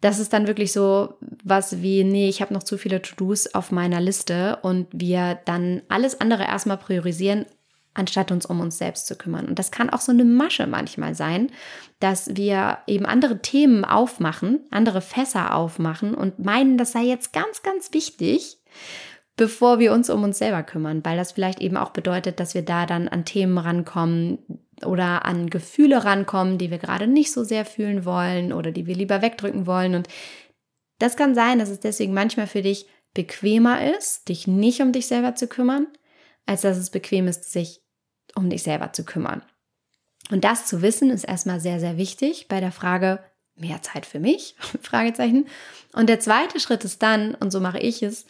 das 0.00 0.18
ist 0.18 0.32
dann 0.32 0.46
wirklich 0.46 0.72
so 0.72 1.14
was 1.44 1.82
wie, 1.82 2.04
nee, 2.04 2.28
ich 2.28 2.40
habe 2.40 2.54
noch 2.54 2.62
zu 2.62 2.78
viele 2.78 3.02
To-Dos 3.02 3.54
auf 3.54 3.70
meiner 3.72 4.00
Liste 4.00 4.58
und 4.62 4.86
wir 4.92 5.38
dann 5.44 5.82
alles 5.88 6.20
andere 6.20 6.44
erstmal 6.44 6.78
priorisieren, 6.78 7.46
anstatt 7.98 8.30
uns 8.32 8.46
um 8.46 8.60
uns 8.60 8.78
selbst 8.78 9.06
zu 9.06 9.16
kümmern. 9.16 9.46
Und 9.46 9.58
das 9.58 9.70
kann 9.70 9.90
auch 9.90 10.00
so 10.00 10.12
eine 10.12 10.24
Masche 10.24 10.66
manchmal 10.66 11.14
sein, 11.14 11.50
dass 12.00 12.36
wir 12.36 12.78
eben 12.86 13.06
andere 13.06 13.42
Themen 13.42 13.84
aufmachen, 13.84 14.60
andere 14.70 15.00
Fässer 15.00 15.54
aufmachen 15.54 16.14
und 16.14 16.38
meinen, 16.38 16.78
das 16.78 16.92
sei 16.92 17.02
jetzt 17.02 17.32
ganz, 17.32 17.62
ganz 17.62 17.92
wichtig, 17.92 18.58
bevor 19.36 19.78
wir 19.78 19.92
uns 19.92 20.10
um 20.10 20.22
uns 20.22 20.38
selber 20.38 20.62
kümmern, 20.62 21.04
weil 21.04 21.16
das 21.16 21.32
vielleicht 21.32 21.60
eben 21.60 21.76
auch 21.76 21.90
bedeutet, 21.90 22.40
dass 22.40 22.54
wir 22.54 22.62
da 22.62 22.86
dann 22.86 23.08
an 23.08 23.24
Themen 23.24 23.58
rankommen 23.58 24.38
oder 24.84 25.24
an 25.24 25.50
Gefühle 25.50 26.04
rankommen, 26.04 26.58
die 26.58 26.70
wir 26.70 26.78
gerade 26.78 27.06
nicht 27.06 27.32
so 27.32 27.44
sehr 27.44 27.64
fühlen 27.64 28.04
wollen 28.04 28.52
oder 28.52 28.70
die 28.70 28.86
wir 28.86 28.94
lieber 28.94 29.22
wegdrücken 29.22 29.66
wollen. 29.66 29.94
Und 29.94 30.08
das 30.98 31.16
kann 31.16 31.34
sein, 31.34 31.58
dass 31.58 31.68
es 31.68 31.80
deswegen 31.80 32.14
manchmal 32.14 32.46
für 32.46 32.62
dich 32.62 32.86
bequemer 33.14 33.96
ist, 33.96 34.28
dich 34.28 34.46
nicht 34.46 34.80
um 34.80 34.92
dich 34.92 35.06
selber 35.06 35.34
zu 35.34 35.46
kümmern, 35.46 35.86
als 36.46 36.62
dass 36.62 36.76
es 36.76 36.90
bequem 36.90 37.28
ist, 37.28 37.50
sich 37.50 37.80
um 38.34 38.50
dich 38.50 38.62
selber 38.62 38.92
zu 38.92 39.04
kümmern. 39.04 39.42
Und 40.30 40.44
das 40.44 40.66
zu 40.66 40.82
wissen 40.82 41.10
ist 41.10 41.24
erstmal 41.24 41.60
sehr, 41.60 41.80
sehr 41.80 41.96
wichtig 41.96 42.48
bei 42.48 42.60
der 42.60 42.72
Frage, 42.72 43.22
mehr 43.56 43.82
Zeit 43.82 44.06
für 44.06 44.20
mich? 44.20 44.56
Fragezeichen. 44.82 45.46
Und 45.92 46.08
der 46.08 46.20
zweite 46.20 46.60
Schritt 46.60 46.84
ist 46.84 47.02
dann, 47.02 47.34
und 47.34 47.50
so 47.50 47.60
mache 47.60 47.78
ich 47.78 48.02
es, 48.02 48.26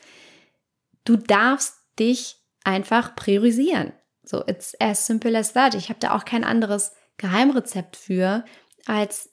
du 1.05 1.17
darfst 1.17 1.75
dich 1.99 2.37
einfach 2.65 3.17
priorisieren. 3.17 3.93
So, 4.23 4.45
it's 4.47 4.79
as 4.81 5.07
simple 5.07 5.37
as 5.37 5.55
that. 5.55 5.75
Ich 5.75 5.89
habe 5.89 6.01
da 6.01 6.15
auch 6.15 6.25
kein 6.25 6.45
anderes 6.45 6.93
Geheimrezept 7.17 7.97
für, 7.97 8.45
als 8.87 9.31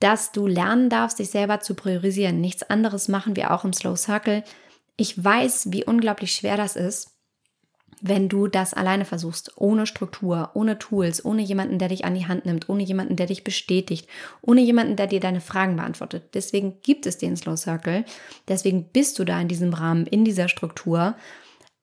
dass 0.00 0.30
du 0.30 0.46
lernen 0.46 0.90
darfst, 0.90 1.18
dich 1.18 1.30
selber 1.30 1.60
zu 1.60 1.74
priorisieren. 1.74 2.40
Nichts 2.40 2.62
anderes 2.62 3.08
machen 3.08 3.34
wir 3.34 3.52
auch 3.52 3.64
im 3.64 3.72
Slow 3.72 3.96
Circle. 3.96 4.44
Ich 4.96 5.22
weiß, 5.22 5.72
wie 5.72 5.84
unglaublich 5.84 6.32
schwer 6.32 6.56
das 6.56 6.76
ist 6.76 7.17
wenn 8.00 8.28
du 8.28 8.46
das 8.46 8.74
alleine 8.74 9.04
versuchst, 9.04 9.52
ohne 9.56 9.86
Struktur, 9.86 10.50
ohne 10.54 10.78
Tools, 10.78 11.24
ohne 11.24 11.42
jemanden, 11.42 11.78
der 11.78 11.88
dich 11.88 12.04
an 12.04 12.14
die 12.14 12.26
Hand 12.26 12.46
nimmt, 12.46 12.68
ohne 12.68 12.82
jemanden, 12.82 13.16
der 13.16 13.26
dich 13.26 13.44
bestätigt, 13.44 14.08
ohne 14.40 14.60
jemanden, 14.60 14.96
der 14.96 15.06
dir 15.06 15.20
deine 15.20 15.40
Fragen 15.40 15.76
beantwortet. 15.76 16.30
Deswegen 16.34 16.80
gibt 16.82 17.06
es 17.06 17.18
den 17.18 17.36
Slow 17.36 17.56
Circle. 17.56 18.04
Deswegen 18.46 18.84
bist 18.92 19.18
du 19.18 19.24
da 19.24 19.40
in 19.40 19.48
diesem 19.48 19.72
Rahmen, 19.72 20.06
in 20.06 20.24
dieser 20.24 20.48
Struktur. 20.48 21.16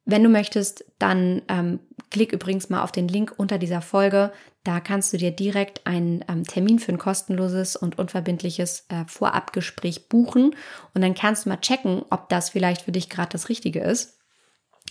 Wenn 0.05 0.23
du 0.23 0.29
möchtest, 0.29 0.85
dann 0.99 1.41
ähm, 1.47 1.79
klick 2.11 2.31
übrigens 2.31 2.69
mal 2.69 2.83
auf 2.83 2.91
den 2.91 3.07
Link 3.07 3.33
unter 3.37 3.57
dieser 3.57 3.81
Folge. 3.81 4.31
Da 4.63 4.79
kannst 4.79 5.11
du 5.13 5.17
dir 5.17 5.31
direkt 5.31 5.85
einen 5.85 6.23
ähm, 6.27 6.43
Termin 6.43 6.79
für 6.79 6.91
ein 6.91 6.97
kostenloses 6.97 7.75
und 7.75 7.97
unverbindliches 7.97 8.85
äh, 8.89 9.05
Vorabgespräch 9.07 10.07
buchen. 10.07 10.55
Und 10.93 11.01
dann 11.01 11.15
kannst 11.15 11.45
du 11.45 11.49
mal 11.49 11.57
checken, 11.57 12.03
ob 12.09 12.29
das 12.29 12.51
vielleicht 12.51 12.83
für 12.83 12.91
dich 12.91 13.09
gerade 13.09 13.29
das 13.31 13.49
Richtige 13.49 13.81
ist. 13.81 14.14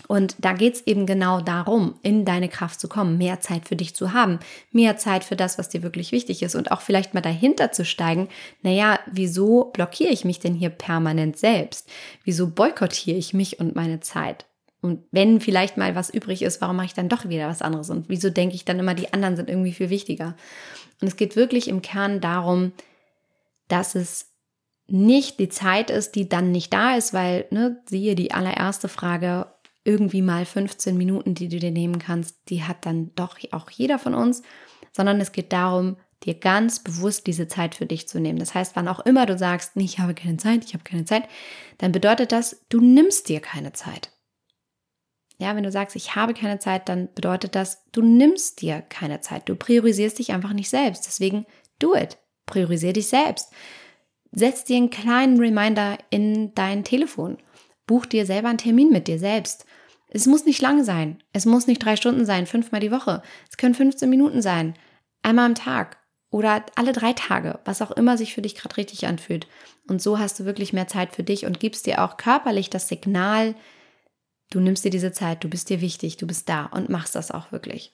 Und 0.07 0.35
da 0.39 0.53
geht 0.53 0.75
es 0.75 0.87
eben 0.87 1.05
genau 1.05 1.41
darum, 1.41 1.95
in 2.03 2.25
deine 2.25 2.49
Kraft 2.49 2.79
zu 2.79 2.87
kommen, 2.87 3.17
mehr 3.17 3.39
Zeit 3.39 3.67
für 3.67 3.75
dich 3.75 3.95
zu 3.95 4.13
haben, 4.13 4.39
mehr 4.71 4.97
Zeit 4.97 5.23
für 5.23 5.35
das, 5.35 5.57
was 5.57 5.69
dir 5.69 5.83
wirklich 5.83 6.11
wichtig 6.11 6.43
ist 6.43 6.53
und 6.53 6.71
auch 6.71 6.81
vielleicht 6.81 7.13
mal 7.13 7.21
dahinter 7.21 7.71
zu 7.71 7.85
steigen, 7.85 8.27
naja, 8.61 8.99
wieso 9.11 9.65
blockiere 9.65 10.11
ich 10.11 10.25
mich 10.25 10.39
denn 10.39 10.53
hier 10.53 10.69
permanent 10.69 11.37
selbst? 11.37 11.89
Wieso 12.23 12.49
boykottiere 12.49 13.17
ich 13.17 13.33
mich 13.33 13.59
und 13.59 13.75
meine 13.75 14.01
Zeit? 14.01 14.45
Und 14.81 15.03
wenn 15.11 15.41
vielleicht 15.41 15.77
mal 15.77 15.95
was 15.95 16.11
übrig 16.11 16.43
ist, 16.43 16.61
warum 16.61 16.75
mache 16.75 16.87
ich 16.87 16.93
dann 16.93 17.09
doch 17.09 17.27
wieder 17.27 17.47
was 17.47 17.63
anderes? 17.63 17.89
Und 17.89 18.07
wieso 18.07 18.29
denke 18.29 18.53
ich 18.53 18.65
dann 18.65 18.77
immer, 18.77 18.93
die 18.93 19.13
anderen 19.13 19.35
sind 19.35 19.49
irgendwie 19.49 19.73
viel 19.73 19.89
wichtiger? 19.89 20.35
Und 21.01 21.07
es 21.07 21.15
geht 21.15 21.35
wirklich 21.35 21.67
im 21.67 21.81
Kern 21.81 22.21
darum, 22.21 22.73
dass 23.67 23.95
es 23.95 24.27
nicht 24.87 25.39
die 25.39 25.49
Zeit 25.49 25.89
ist, 25.89 26.13
die 26.13 26.29
dann 26.29 26.51
nicht 26.51 26.71
da 26.71 26.95
ist, 26.95 27.13
weil, 27.13 27.47
ne, 27.49 27.81
siehe 27.89 28.13
die 28.13 28.31
allererste 28.31 28.87
Frage, 28.87 29.47
irgendwie 29.85 30.21
mal 30.21 30.45
15 30.45 30.97
Minuten, 30.97 31.35
die 31.35 31.47
du 31.47 31.59
dir 31.59 31.71
nehmen 31.71 31.99
kannst, 31.99 32.37
die 32.49 32.63
hat 32.63 32.85
dann 32.85 33.11
doch 33.15 33.37
auch 33.51 33.69
jeder 33.69 33.99
von 33.99 34.13
uns, 34.13 34.41
sondern 34.91 35.21
es 35.21 35.31
geht 35.31 35.53
darum, 35.53 35.95
dir 36.23 36.33
ganz 36.33 36.79
bewusst 36.79 37.27
diese 37.27 37.47
Zeit 37.47 37.75
für 37.75 37.85
dich 37.85 38.07
zu 38.07 38.19
nehmen. 38.19 38.39
Das 38.39 38.55
heißt, 38.55 38.75
wann 38.75 38.87
auch 38.87 38.99
immer 39.01 39.25
du 39.25 39.37
sagst, 39.37 39.75
nee, 39.75 39.85
ich 39.85 39.99
habe 39.99 40.15
keine 40.15 40.37
Zeit, 40.37 40.65
ich 40.65 40.73
habe 40.73 40.83
keine 40.83 41.05
Zeit, 41.05 41.29
dann 41.77 41.91
bedeutet 41.91 42.31
das, 42.31 42.65
du 42.69 42.81
nimmst 42.81 43.29
dir 43.29 43.39
keine 43.39 43.73
Zeit. 43.73 44.11
Ja, 45.37 45.55
wenn 45.55 45.63
du 45.63 45.71
sagst, 45.71 45.95
ich 45.95 46.15
habe 46.15 46.33
keine 46.33 46.59
Zeit, 46.59 46.87
dann 46.87 47.13
bedeutet 47.13 47.55
das, 47.55 47.83
du 47.91 48.01
nimmst 48.01 48.61
dir 48.61 48.81
keine 48.81 49.19
Zeit. 49.19 49.49
Du 49.49 49.55
priorisierst 49.55 50.17
dich 50.17 50.31
einfach 50.31 50.53
nicht 50.53 50.69
selbst. 50.69 51.05
Deswegen 51.05 51.45
do 51.77 51.93
it. 51.93 52.17
Priorisier 52.45 52.93
dich 52.93 53.07
selbst. 53.07 53.51
Setz 54.31 54.63
dir 54.63 54.77
einen 54.77 54.89
kleinen 54.89 55.37
Reminder 55.37 55.97
in 56.09 56.55
dein 56.55 56.85
Telefon. 56.85 57.37
Buch 57.85 58.05
dir 58.05 58.25
selber 58.25 58.49
einen 58.49 58.57
Termin 58.57 58.89
mit 58.91 59.07
dir 59.07 59.19
selbst. 59.19 59.65
Es 60.15 60.27
muss 60.27 60.45
nicht 60.45 60.61
lang 60.61 60.81
sein. 60.85 61.21
Es 61.33 61.45
muss 61.45 61.67
nicht 61.67 61.83
drei 61.83 61.97
Stunden 61.97 62.25
sein, 62.25 62.47
fünfmal 62.47 62.79
die 62.79 62.91
Woche. 62.91 63.21
Es 63.49 63.57
können 63.57 63.75
15 63.75 64.09
Minuten 64.09 64.41
sein. 64.41 64.73
Einmal 65.23 65.45
am 65.45 65.55
Tag 65.55 65.97
oder 66.29 66.65
alle 66.75 66.93
drei 66.93 67.11
Tage, 67.11 67.59
was 67.65 67.81
auch 67.81 67.91
immer 67.91 68.17
sich 68.17 68.33
für 68.33 68.41
dich 68.41 68.55
gerade 68.55 68.77
richtig 68.77 69.07
anfühlt. 69.07 69.45
Und 69.89 70.01
so 70.01 70.17
hast 70.17 70.39
du 70.39 70.45
wirklich 70.45 70.71
mehr 70.71 70.87
Zeit 70.87 71.13
für 71.13 71.23
dich 71.23 71.45
und 71.45 71.59
gibst 71.59 71.85
dir 71.85 72.01
auch 72.01 72.15
körperlich 72.15 72.69
das 72.69 72.87
Signal, 72.87 73.55
du 74.51 74.61
nimmst 74.61 74.85
dir 74.85 74.89
diese 74.89 75.11
Zeit, 75.11 75.43
du 75.43 75.49
bist 75.49 75.69
dir 75.69 75.81
wichtig, 75.81 76.15
du 76.15 76.27
bist 76.27 76.47
da 76.47 76.67
und 76.67 76.87
machst 76.87 77.15
das 77.15 77.31
auch 77.31 77.51
wirklich. 77.51 77.93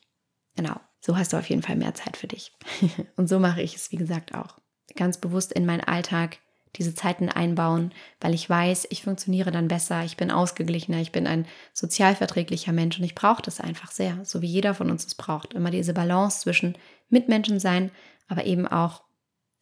Genau, 0.55 0.79
so 0.99 1.17
hast 1.17 1.33
du 1.33 1.37
auf 1.37 1.49
jeden 1.49 1.63
Fall 1.63 1.75
mehr 1.75 1.95
Zeit 1.95 2.17
für 2.17 2.27
dich. 2.27 2.51
und 3.15 3.29
so 3.29 3.39
mache 3.39 3.63
ich 3.63 3.75
es, 3.75 3.91
wie 3.91 3.97
gesagt, 3.97 4.35
auch. 4.35 4.59
Ganz 4.95 5.17
bewusst 5.17 5.53
in 5.53 5.65
meinen 5.65 5.81
Alltag 5.81 6.37
diese 6.75 6.95
Zeiten 6.95 7.29
einbauen, 7.29 7.93
weil 8.19 8.33
ich 8.33 8.49
weiß, 8.49 8.87
ich 8.89 9.03
funktioniere 9.03 9.51
dann 9.51 9.67
besser, 9.67 10.03
ich 10.03 10.17
bin 10.17 10.31
ausgeglichener, 10.31 10.99
ich 10.99 11.11
bin 11.11 11.27
ein 11.27 11.45
sozialverträglicher 11.73 12.71
Mensch 12.71 12.97
und 12.97 13.03
ich 13.03 13.15
brauche 13.15 13.41
das 13.41 13.59
einfach 13.59 13.91
sehr, 13.91 14.23
so 14.23 14.41
wie 14.41 14.47
jeder 14.47 14.73
von 14.73 14.89
uns 14.89 15.05
es 15.05 15.15
braucht. 15.15 15.53
Immer 15.53 15.71
diese 15.71 15.93
Balance 15.93 16.41
zwischen 16.41 16.77
Mitmenschen 17.09 17.59
sein, 17.59 17.91
aber 18.27 18.45
eben 18.45 18.67
auch 18.67 19.03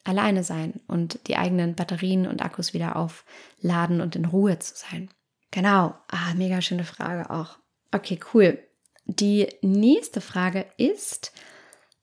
alleine 0.04 0.44
sein 0.44 0.80
und 0.86 1.26
die 1.26 1.36
eigenen 1.36 1.74
Batterien 1.74 2.26
und 2.26 2.42
Akkus 2.42 2.72
wieder 2.72 2.96
aufladen 2.96 4.00
und 4.00 4.16
in 4.16 4.24
Ruhe 4.24 4.58
zu 4.58 4.74
sein. 4.76 5.10
Genau, 5.50 5.94
ah, 6.08 6.34
mega 6.36 6.62
schöne 6.62 6.84
Frage 6.84 7.30
auch. 7.30 7.58
Okay, 7.92 8.20
cool. 8.32 8.58
Die 9.04 9.48
nächste 9.62 10.20
Frage 10.20 10.66
ist, 10.76 11.32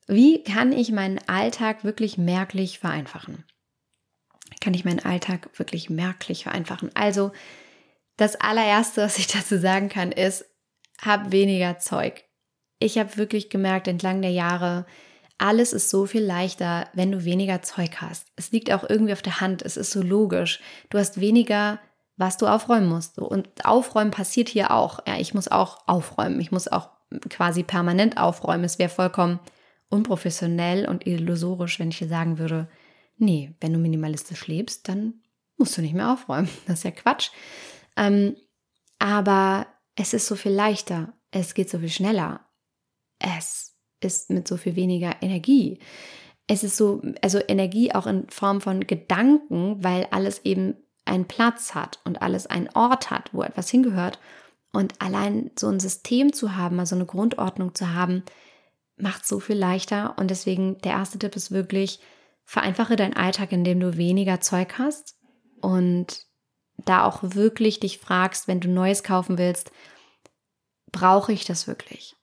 wie 0.06 0.42
kann 0.42 0.72
ich 0.72 0.92
meinen 0.92 1.18
Alltag 1.26 1.84
wirklich 1.84 2.18
merklich 2.18 2.78
vereinfachen? 2.78 3.44
Kann 4.60 4.74
ich 4.74 4.84
meinen 4.84 5.04
Alltag 5.04 5.48
wirklich 5.58 5.90
merklich 5.90 6.44
vereinfachen. 6.44 6.90
Also 6.94 7.32
das 8.16 8.36
allererste, 8.36 9.02
was 9.02 9.18
ich 9.18 9.26
dazu 9.28 9.58
sagen 9.58 9.88
kann, 9.88 10.12
ist, 10.12 10.44
hab 11.00 11.30
weniger 11.32 11.78
Zeug. 11.78 12.24
Ich 12.78 12.98
habe 12.98 13.16
wirklich 13.16 13.50
gemerkt 13.50 13.88
entlang 13.88 14.22
der 14.22 14.32
Jahre, 14.32 14.86
alles 15.38 15.72
ist 15.72 15.90
so 15.90 16.06
viel 16.06 16.24
leichter, 16.24 16.88
wenn 16.94 17.12
du 17.12 17.24
weniger 17.24 17.62
Zeug 17.62 18.00
hast. 18.00 18.26
Es 18.34 18.50
liegt 18.50 18.72
auch 18.72 18.88
irgendwie 18.88 19.12
auf 19.12 19.22
der 19.22 19.40
Hand, 19.40 19.62
es 19.62 19.76
ist 19.76 19.92
so 19.92 20.02
logisch. 20.02 20.60
Du 20.90 20.98
hast 20.98 21.20
weniger, 21.20 21.78
was 22.16 22.36
du 22.36 22.48
aufräumen 22.48 22.88
musst. 22.88 23.18
Und 23.18 23.64
aufräumen 23.64 24.10
passiert 24.10 24.48
hier 24.48 24.72
auch. 24.72 24.98
Ja, 25.06 25.16
ich 25.18 25.34
muss 25.34 25.46
auch 25.48 25.86
aufräumen. 25.86 26.40
Ich 26.40 26.50
muss 26.50 26.66
auch 26.66 26.90
quasi 27.30 27.62
permanent 27.62 28.18
aufräumen. 28.18 28.64
Es 28.64 28.80
wäre 28.80 28.90
vollkommen 28.90 29.38
unprofessionell 29.88 30.88
und 30.88 31.06
illusorisch, 31.06 31.78
wenn 31.78 31.90
ich 31.90 31.98
dir 31.98 32.08
sagen 32.08 32.38
würde, 32.38 32.68
Nee, 33.18 33.54
wenn 33.60 33.72
du 33.72 33.78
minimalistisch 33.78 34.46
lebst, 34.46 34.88
dann 34.88 35.22
musst 35.56 35.76
du 35.76 35.82
nicht 35.82 35.94
mehr 35.94 36.12
aufräumen. 36.12 36.48
Das 36.66 36.78
ist 36.78 36.84
ja 36.84 36.90
Quatsch. 36.92 37.30
Ähm, 37.96 38.36
aber 38.98 39.66
es 39.96 40.14
ist 40.14 40.26
so 40.26 40.36
viel 40.36 40.52
leichter. 40.52 41.12
Es 41.30 41.54
geht 41.54 41.68
so 41.68 41.78
viel 41.78 41.90
schneller. 41.90 42.46
Es 43.18 43.74
ist 44.00 44.30
mit 44.30 44.46
so 44.46 44.56
viel 44.56 44.76
weniger 44.76 45.16
Energie. 45.20 45.80
Es 46.46 46.64
ist 46.64 46.76
so, 46.76 47.02
also 47.20 47.40
Energie 47.46 47.92
auch 47.92 48.06
in 48.06 48.28
Form 48.30 48.60
von 48.60 48.86
Gedanken, 48.86 49.82
weil 49.82 50.06
alles 50.10 50.44
eben 50.44 50.76
einen 51.04 51.26
Platz 51.26 51.74
hat 51.74 51.98
und 52.04 52.22
alles 52.22 52.46
einen 52.46 52.68
Ort 52.74 53.10
hat, 53.10 53.34
wo 53.34 53.42
etwas 53.42 53.68
hingehört. 53.70 54.18
Und 54.72 55.00
allein 55.00 55.50
so 55.58 55.68
ein 55.68 55.80
System 55.80 56.32
zu 56.32 56.56
haben, 56.56 56.78
also 56.78 56.94
eine 56.94 57.06
Grundordnung 57.06 57.74
zu 57.74 57.92
haben, 57.92 58.22
macht 58.96 59.26
so 59.26 59.40
viel 59.40 59.56
leichter. 59.56 60.16
Und 60.18 60.30
deswegen 60.30 60.78
der 60.78 60.92
erste 60.92 61.18
Tipp 61.18 61.34
ist 61.36 61.50
wirklich, 61.50 62.00
vereinfache 62.48 62.96
deinen 62.96 63.14
Alltag, 63.14 63.52
indem 63.52 63.78
du 63.78 63.98
weniger 63.98 64.40
Zeug 64.40 64.78
hast 64.78 65.18
und 65.60 66.24
da 66.78 67.04
auch 67.04 67.20
wirklich 67.22 67.78
dich 67.78 67.98
fragst, 67.98 68.48
wenn 68.48 68.58
du 68.58 68.70
Neues 68.70 69.02
kaufen 69.02 69.36
willst, 69.36 69.70
brauche 70.90 71.30
ich 71.30 71.44
das 71.44 71.66
wirklich? 71.66 72.16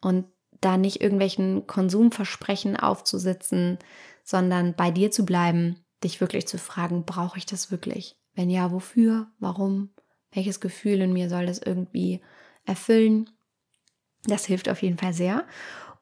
Und 0.00 0.26
da 0.60 0.76
nicht 0.76 1.00
irgendwelchen 1.00 1.66
Konsumversprechen 1.66 2.76
aufzusitzen, 2.76 3.78
sondern 4.22 4.76
bei 4.76 4.92
dir 4.92 5.10
zu 5.10 5.26
bleiben, 5.26 5.84
dich 6.04 6.20
wirklich 6.20 6.46
zu 6.46 6.56
fragen, 6.56 7.04
brauche 7.04 7.38
ich 7.38 7.44
das 7.44 7.72
wirklich? 7.72 8.16
Wenn 8.34 8.50
ja, 8.50 8.70
wofür? 8.70 9.32
Warum? 9.40 9.90
Welches 10.30 10.60
Gefühl 10.60 11.00
in 11.00 11.12
mir 11.12 11.28
soll 11.28 11.46
das 11.46 11.58
irgendwie 11.58 12.20
erfüllen? 12.66 13.28
Das 14.26 14.44
hilft 14.44 14.68
auf 14.68 14.80
jeden 14.80 14.98
Fall 14.98 15.12
sehr. 15.12 15.44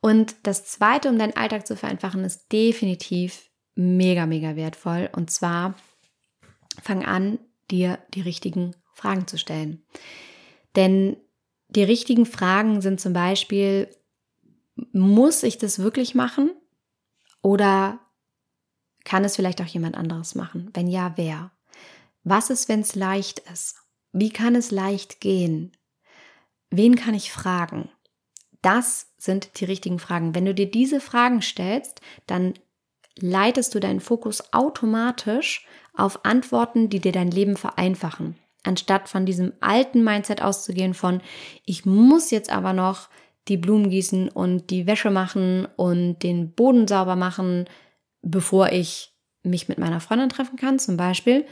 Und 0.01 0.37
das 0.45 0.65
Zweite, 0.65 1.09
um 1.09 1.19
deinen 1.19 1.37
Alltag 1.37 1.67
zu 1.67 1.77
vereinfachen, 1.77 2.25
ist 2.25 2.53
definitiv 2.53 3.51
mega, 3.75 4.27
mega 4.27 4.57
wertvoll. 4.57 5.11
Und 5.15 5.31
zwar 5.31 5.75
fang 6.83 7.05
an, 7.05 7.39
dir 7.71 7.99
die 8.15 8.21
richtigen 8.21 8.75
Fragen 8.95 9.27
zu 9.27 9.39
stellen. 9.39 9.83
Denn 10.77 11.17
die 11.69 11.83
richtigen 11.83 12.27
Fragen 12.27 12.81
sind 12.81 13.01
zum 13.01 13.13
Beispiel, 13.13 13.89
muss 14.93 15.43
ich 15.43 15.59
das 15.59 15.81
wirklich 15.81 16.15
machen? 16.15 16.51
Oder 17.43 18.01
kann 19.05 19.25
es 19.25 19.37
vielleicht 19.37 19.61
auch 19.61 19.67
jemand 19.67 19.97
anderes 19.97 20.35
machen? 20.35 20.71
Wenn 20.75 20.89
ja, 20.89 21.13
wer? 21.17 21.51
Was 22.25 22.51
ist, 22.51 22.69
wenn 22.69 22.81
es 22.81 22.95
leicht 22.95 23.41
ist? 23.53 23.77
Wie 24.13 24.31
kann 24.31 24.55
es 24.55 24.71
leicht 24.71 25.21
gehen? 25.21 25.73
Wen 26.71 26.97
kann 26.97 27.15
ich 27.15 27.33
fragen? 27.33 27.91
Das 28.63 29.13
sind 29.19 29.61
die 29.61 29.65
richtigen 29.65 29.99
Fragen. 29.99 30.35
Wenn 30.35 30.45
du 30.45 30.55
dir 30.55 30.71
diese 30.71 31.01
Fragen 31.01 31.43
stellst, 31.43 32.01
dann 32.27 32.55
leitest 33.21 33.75
du 33.75 33.81
deinen 33.81 34.01
Fokus 34.01 34.53
automatisch 34.53 35.67
auf 35.95 36.25
Antworten, 36.25 36.89
die 36.89 37.01
dir 37.01 37.13
dein 37.13 37.31
Leben 37.31 37.57
vereinfachen. 37.57 38.37
Anstatt 38.65 39.09
von 39.09 39.27
diesem 39.27 39.53
alten 39.61 40.03
Mindset 40.03 40.43
auszugehen 40.43 40.95
von, 40.95 41.21
ich 41.65 41.87
muss 41.87 42.31
jetzt 42.31 42.51
aber 42.51 42.73
noch 42.73 43.09
die 43.49 43.57
Blumen 43.57 43.91
gießen 43.91 44.29
und 44.29 44.71
die 44.71 44.87
Wäsche 44.87 45.11
machen 45.11 45.67
und 45.77 46.19
den 46.23 46.53
Boden 46.53 46.87
sauber 46.87 47.17
machen, 47.17 47.67
bevor 48.23 48.73
ich 48.73 49.13
mich 49.43 49.69
mit 49.69 49.79
meiner 49.79 50.01
Freundin 50.01 50.29
treffen 50.29 50.57
kann, 50.57 50.79
zum 50.79 50.97
Beispiel. 50.97 51.47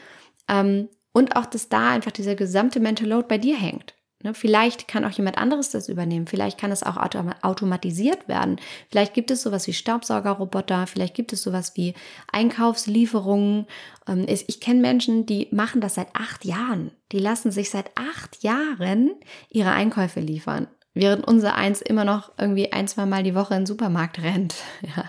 Ähm, 0.49 0.89
und 1.13 1.37
auch, 1.37 1.47
dass 1.47 1.69
da 1.69 1.91
einfach 1.91 2.13
dieser 2.13 2.35
gesamte 2.35 2.81
Mental 2.81 3.09
Load 3.09 3.27
bei 3.29 3.39
dir 3.39 3.57
hängt. 3.57 3.95
Ne, 4.23 4.33
vielleicht 4.33 4.89
kann 4.89 5.05
auch 5.05 5.11
jemand 5.11 5.37
anderes 5.37 5.71
das 5.71 5.91
übernehmen. 5.91 6.27
Vielleicht 6.27 6.59
kann 6.59 6.73
es 6.73 6.83
auch 6.83 6.97
automatisiert 6.97 8.29
werden. 8.29 8.57
Vielleicht 8.91 9.13
gibt 9.13 9.31
es 9.31 9.43
sowas 9.43 9.67
wie 9.67 9.75
Staubsaugerroboter. 9.75 10.87
Vielleicht 10.87 11.15
gibt 11.15 11.35
es 11.35 11.43
sowas 11.43 11.73
wie 11.77 11.93
Einkaufslieferungen. 12.33 13.67
Ähm, 14.09 14.25
ich 14.27 14.61
kenne 14.61 14.81
Menschen, 14.81 15.27
die 15.27 15.49
machen 15.51 15.83
das 15.83 15.97
seit 15.97 16.09
acht 16.15 16.47
Jahren. 16.47 16.93
Die 17.13 17.19
lassen 17.19 17.51
sich 17.51 17.69
seit 17.69 17.91
acht 17.95 18.43
Jahren 18.43 19.11
ihre 19.51 19.73
Einkäufe 19.73 20.21
liefern. 20.21 20.67
Während 20.95 21.29
unser 21.29 21.55
eins 21.55 21.83
immer 21.83 22.05
noch 22.05 22.33
irgendwie 22.39 22.73
ein, 22.73 22.89
zwei 22.89 23.05
Mal 23.05 23.23
die 23.23 23.35
Woche 23.35 23.53
in 23.53 23.61
den 23.61 23.67
Supermarkt 23.67 24.23
rennt. 24.23 24.55
Ja. 24.97 25.05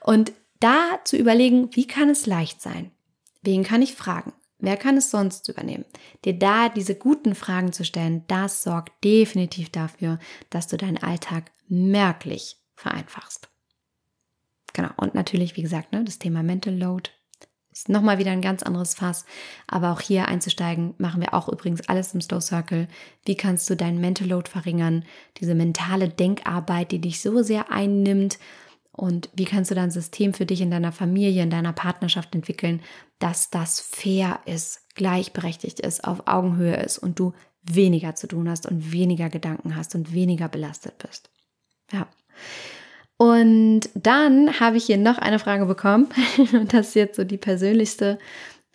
Und 0.00 0.32
da 0.58 0.98
zu 1.04 1.16
überlegen, 1.16 1.68
wie 1.76 1.86
kann 1.86 2.10
es 2.10 2.26
leicht 2.26 2.60
sein? 2.60 2.90
Wen 3.42 3.62
kann 3.62 3.80
ich 3.80 3.94
fragen? 3.94 4.32
Wer 4.64 4.76
kann 4.76 4.96
es 4.96 5.10
sonst 5.10 5.48
übernehmen? 5.48 5.84
Dir 6.24 6.38
da 6.38 6.68
diese 6.68 6.94
guten 6.94 7.34
Fragen 7.34 7.72
zu 7.72 7.84
stellen, 7.84 8.24
das 8.28 8.62
sorgt 8.62 8.92
definitiv 9.04 9.70
dafür, 9.70 10.18
dass 10.50 10.66
du 10.66 10.76
deinen 10.76 11.02
Alltag 11.02 11.50
merklich 11.68 12.56
vereinfachst. 12.74 13.48
Genau. 14.72 14.90
Und 14.96 15.14
natürlich, 15.14 15.56
wie 15.56 15.62
gesagt, 15.62 15.92
ne, 15.92 16.02
das 16.04 16.18
Thema 16.18 16.42
Mental 16.42 16.74
Load 16.74 17.10
ist 17.70 17.88
nochmal 17.88 18.18
wieder 18.18 18.30
ein 18.30 18.40
ganz 18.40 18.62
anderes 18.62 18.94
Fass. 18.94 19.24
Aber 19.66 19.92
auch 19.92 20.00
hier 20.00 20.28
einzusteigen, 20.28 20.94
machen 20.98 21.20
wir 21.20 21.34
auch 21.34 21.48
übrigens 21.48 21.88
alles 21.88 22.14
im 22.14 22.20
Slow 22.20 22.40
Circle. 22.40 22.88
Wie 23.24 23.36
kannst 23.36 23.68
du 23.68 23.76
deinen 23.76 24.00
Mental 24.00 24.28
Load 24.28 24.48
verringern? 24.48 25.04
Diese 25.40 25.54
mentale 25.54 26.08
Denkarbeit, 26.08 26.92
die 26.92 27.00
dich 27.00 27.20
so 27.20 27.42
sehr 27.42 27.70
einnimmt, 27.70 28.38
und 28.96 29.28
wie 29.34 29.44
kannst 29.44 29.70
du 29.70 29.74
dann 29.74 29.84
ein 29.84 29.90
System 29.90 30.34
für 30.34 30.46
dich 30.46 30.60
in 30.60 30.70
deiner 30.70 30.92
Familie, 30.92 31.42
in 31.42 31.50
deiner 31.50 31.72
Partnerschaft 31.72 32.34
entwickeln, 32.34 32.80
dass 33.18 33.50
das 33.50 33.80
fair 33.80 34.38
ist, 34.46 34.88
gleichberechtigt 34.94 35.80
ist, 35.80 36.04
auf 36.04 36.26
Augenhöhe 36.26 36.76
ist 36.76 36.98
und 36.98 37.18
du 37.18 37.32
weniger 37.62 38.14
zu 38.14 38.28
tun 38.28 38.48
hast 38.48 38.66
und 38.66 38.92
weniger 38.92 39.28
Gedanken 39.30 39.74
hast 39.74 39.94
und 39.96 40.12
weniger 40.12 40.48
belastet 40.48 40.98
bist. 40.98 41.30
Ja. 41.92 42.06
Und 43.16 43.88
dann 43.94 44.60
habe 44.60 44.76
ich 44.76 44.84
hier 44.84 44.98
noch 44.98 45.18
eine 45.18 45.38
Frage 45.38 45.66
bekommen. 45.66 46.08
Und 46.52 46.72
das 46.72 46.88
ist 46.88 46.94
jetzt 46.94 47.16
so 47.16 47.24
die 47.24 47.38
persönlichste 47.38 48.18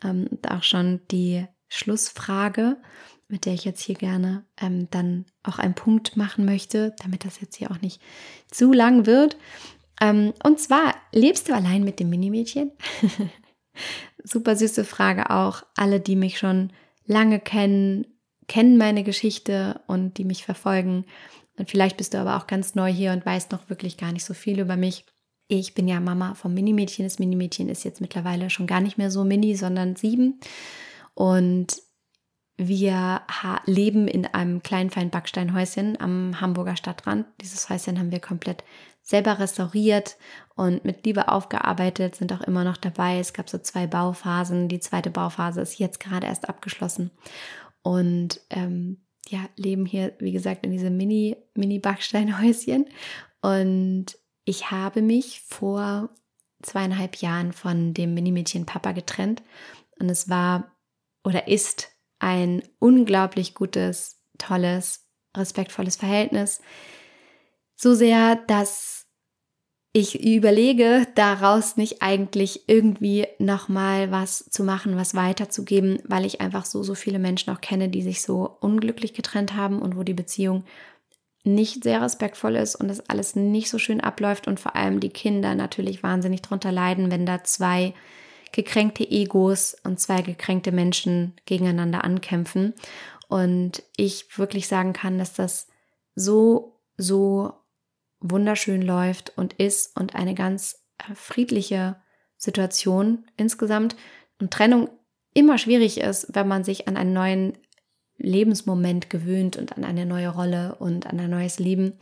ähm, 0.03 0.27
und 0.29 0.51
auch 0.51 0.63
schon 0.63 1.01
die 1.11 1.45
Schlussfrage, 1.69 2.77
mit 3.27 3.45
der 3.45 3.53
ich 3.53 3.63
jetzt 3.63 3.81
hier 3.81 3.95
gerne 3.95 4.45
ähm, 4.59 4.89
dann 4.91 5.25
auch 5.43 5.59
einen 5.59 5.75
Punkt 5.75 6.17
machen 6.17 6.45
möchte, 6.45 6.95
damit 7.01 7.25
das 7.25 7.39
jetzt 7.41 7.55
hier 7.55 7.71
auch 7.71 7.79
nicht 7.81 8.01
zu 8.49 8.73
lang 8.73 9.05
wird. 9.05 9.37
Ähm, 10.01 10.33
und 10.43 10.59
zwar, 10.59 10.95
lebst 11.11 11.49
du 11.49 11.53
allein 11.53 11.83
mit 11.83 11.99
dem 11.99 12.09
Minimädchen? 12.09 12.71
Super 14.23 14.55
süße 14.55 14.85
Frage 14.85 15.29
auch. 15.29 15.63
Alle, 15.75 15.99
die 15.99 16.15
mich 16.15 16.37
schon 16.39 16.71
lange 17.05 17.39
kennen, 17.39 18.07
kennen 18.47 18.77
meine 18.77 19.03
Geschichte 19.03 19.81
und 19.87 20.17
die 20.17 20.25
mich 20.25 20.43
verfolgen. 20.43 21.05
Und 21.57 21.69
vielleicht 21.69 21.97
bist 21.97 22.13
du 22.13 22.19
aber 22.19 22.37
auch 22.37 22.47
ganz 22.47 22.75
neu 22.75 22.91
hier 22.91 23.11
und 23.11 23.25
weißt 23.25 23.51
noch 23.51 23.69
wirklich 23.69 23.97
gar 23.97 24.11
nicht 24.11 24.25
so 24.25 24.33
viel 24.33 24.59
über 24.59 24.77
mich. 24.77 25.05
Ich 25.47 25.73
bin 25.73 25.87
ja 25.87 25.99
Mama 25.99 26.35
vom 26.35 26.53
Minimädchen. 26.53 27.05
Das 27.05 27.19
Minimädchen 27.19 27.69
ist 27.69 27.83
jetzt 27.83 28.01
mittlerweile 28.01 28.49
schon 28.49 28.67
gar 28.67 28.81
nicht 28.81 28.97
mehr 28.97 29.11
so 29.11 29.23
mini, 29.23 29.55
sondern 29.55 29.95
sieben. 29.95 30.39
Und 31.15 31.81
wir 32.55 33.21
leben 33.65 34.07
in 34.07 34.25
einem 34.25 34.61
kleinen 34.61 34.89
feinen 34.89 35.09
Backsteinhäuschen 35.09 35.99
am 35.99 36.39
Hamburger 36.39 36.75
Stadtrand. 36.75 37.25
Dieses 37.41 37.69
Häuschen 37.69 37.97
haben 37.97 38.11
wir 38.11 38.19
komplett 38.19 38.63
selber 39.09 39.39
restauriert 39.39 40.17
und 40.55 40.85
mit 40.85 41.03
Liebe 41.03 41.29
aufgearbeitet, 41.29 42.15
sind 42.15 42.31
auch 42.31 42.41
immer 42.41 42.63
noch 42.63 42.77
dabei. 42.77 43.17
Es 43.17 43.33
gab 43.33 43.49
so 43.49 43.57
zwei 43.57 43.87
Bauphasen. 43.87 44.67
Die 44.67 44.79
zweite 44.79 45.09
Bauphase 45.09 45.61
ist 45.61 45.79
jetzt 45.79 45.99
gerade 45.99 46.27
erst 46.27 46.47
abgeschlossen. 46.47 47.09
Und 47.81 48.39
ähm, 48.51 49.03
ja, 49.27 49.49
leben 49.55 49.87
hier, 49.87 50.13
wie 50.19 50.31
gesagt, 50.31 50.63
in 50.63 50.71
diesem 50.71 50.95
Mini, 50.95 51.37
Mini-Backsteinhäuschen. 51.55 52.85
Und 53.41 54.05
ich 54.45 54.69
habe 54.69 55.01
mich 55.01 55.41
vor 55.41 56.11
zweieinhalb 56.61 57.15
Jahren 57.15 57.51
von 57.51 57.95
dem 57.95 58.13
Minimädchen 58.13 58.67
Papa 58.67 58.91
getrennt. 58.91 59.41
Und 59.99 60.09
es 60.09 60.29
war 60.29 60.75
oder 61.23 61.47
ist 61.47 61.89
ein 62.19 62.61
unglaublich 62.77 63.55
gutes, 63.55 64.21
tolles, 64.37 65.09
respektvolles 65.35 65.95
Verhältnis. 65.95 66.61
So 67.75 67.95
sehr, 67.95 68.35
dass 68.35 68.98
ich 69.91 70.23
überlege 70.23 71.07
daraus 71.15 71.75
nicht 71.75 72.01
eigentlich 72.01 72.67
irgendwie 72.67 73.27
nochmal 73.39 74.11
was 74.11 74.45
zu 74.49 74.63
machen, 74.63 74.95
was 74.95 75.15
weiterzugeben, 75.15 75.99
weil 76.05 76.25
ich 76.25 76.41
einfach 76.41 76.65
so, 76.65 76.83
so 76.83 76.93
viele 76.93 77.17
Menschen 77.17 77.51
auch 77.51 77.61
kenne, 77.61 77.89
die 77.89 78.03
sich 78.03 78.21
so 78.21 78.57
unglücklich 78.59 79.13
getrennt 79.13 79.55
haben 79.55 79.81
und 79.81 79.97
wo 79.97 80.03
die 80.03 80.13
Beziehung 80.13 80.63
nicht 81.43 81.83
sehr 81.83 82.01
respektvoll 82.01 82.55
ist 82.55 82.75
und 82.75 82.87
das 82.87 83.09
alles 83.09 83.35
nicht 83.35 83.69
so 83.69 83.79
schön 83.79 84.01
abläuft 84.01 84.47
und 84.47 84.59
vor 84.59 84.75
allem 84.75 84.99
die 84.99 85.09
Kinder 85.09 85.55
natürlich 85.55 86.03
wahnsinnig 86.03 86.43
drunter 86.43 86.71
leiden, 86.71 87.09
wenn 87.09 87.25
da 87.25 87.43
zwei 87.43 87.93
gekränkte 88.51 89.09
Egos 89.09 89.75
und 89.83 89.99
zwei 89.99 90.21
gekränkte 90.21 90.71
Menschen 90.71 91.33
gegeneinander 91.45 92.03
ankämpfen. 92.03 92.73
Und 93.27 93.83
ich 93.95 94.37
wirklich 94.37 94.67
sagen 94.67 94.93
kann, 94.93 95.17
dass 95.17 95.33
das 95.33 95.67
so, 96.15 96.79
so 96.97 97.53
wunderschön 98.19 98.81
läuft 98.81 99.37
und 99.37 99.53
ist 99.53 99.95
und 99.97 100.15
eine 100.15 100.35
ganz 100.35 100.83
äh, 100.97 101.15
friedliche 101.15 101.97
Situation 102.37 103.25
insgesamt 103.37 103.95
und 104.39 104.51
Trennung 104.51 104.89
immer 105.33 105.57
schwierig 105.57 105.99
ist, 105.99 106.27
wenn 106.33 106.47
man 106.47 106.63
sich 106.63 106.87
an 106.87 106.97
einen 106.97 107.13
neuen 107.13 107.57
Lebensmoment 108.17 109.09
gewöhnt 109.09 109.57
und 109.57 109.77
an 109.77 109.83
eine 109.83 110.05
neue 110.05 110.29
Rolle 110.29 110.75
und 110.75 111.07
an 111.07 111.19
ein 111.19 111.29
neues 111.29 111.59
Leben 111.59 111.93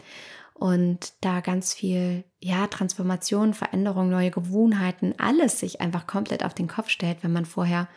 und 0.53 1.13
da 1.21 1.41
ganz 1.41 1.73
viel, 1.73 2.23
ja, 2.39 2.65
Transformation, 2.65 3.53
Veränderung, 3.53 4.09
neue 4.09 4.31
Gewohnheiten, 4.31 5.13
alles 5.19 5.59
sich 5.59 5.81
einfach 5.81 6.07
komplett 6.07 6.43
auf 6.43 6.55
den 6.55 6.67
Kopf 6.67 6.89
stellt, 6.89 7.19
wenn 7.21 7.31
man 7.31 7.45
vorher 7.45 7.87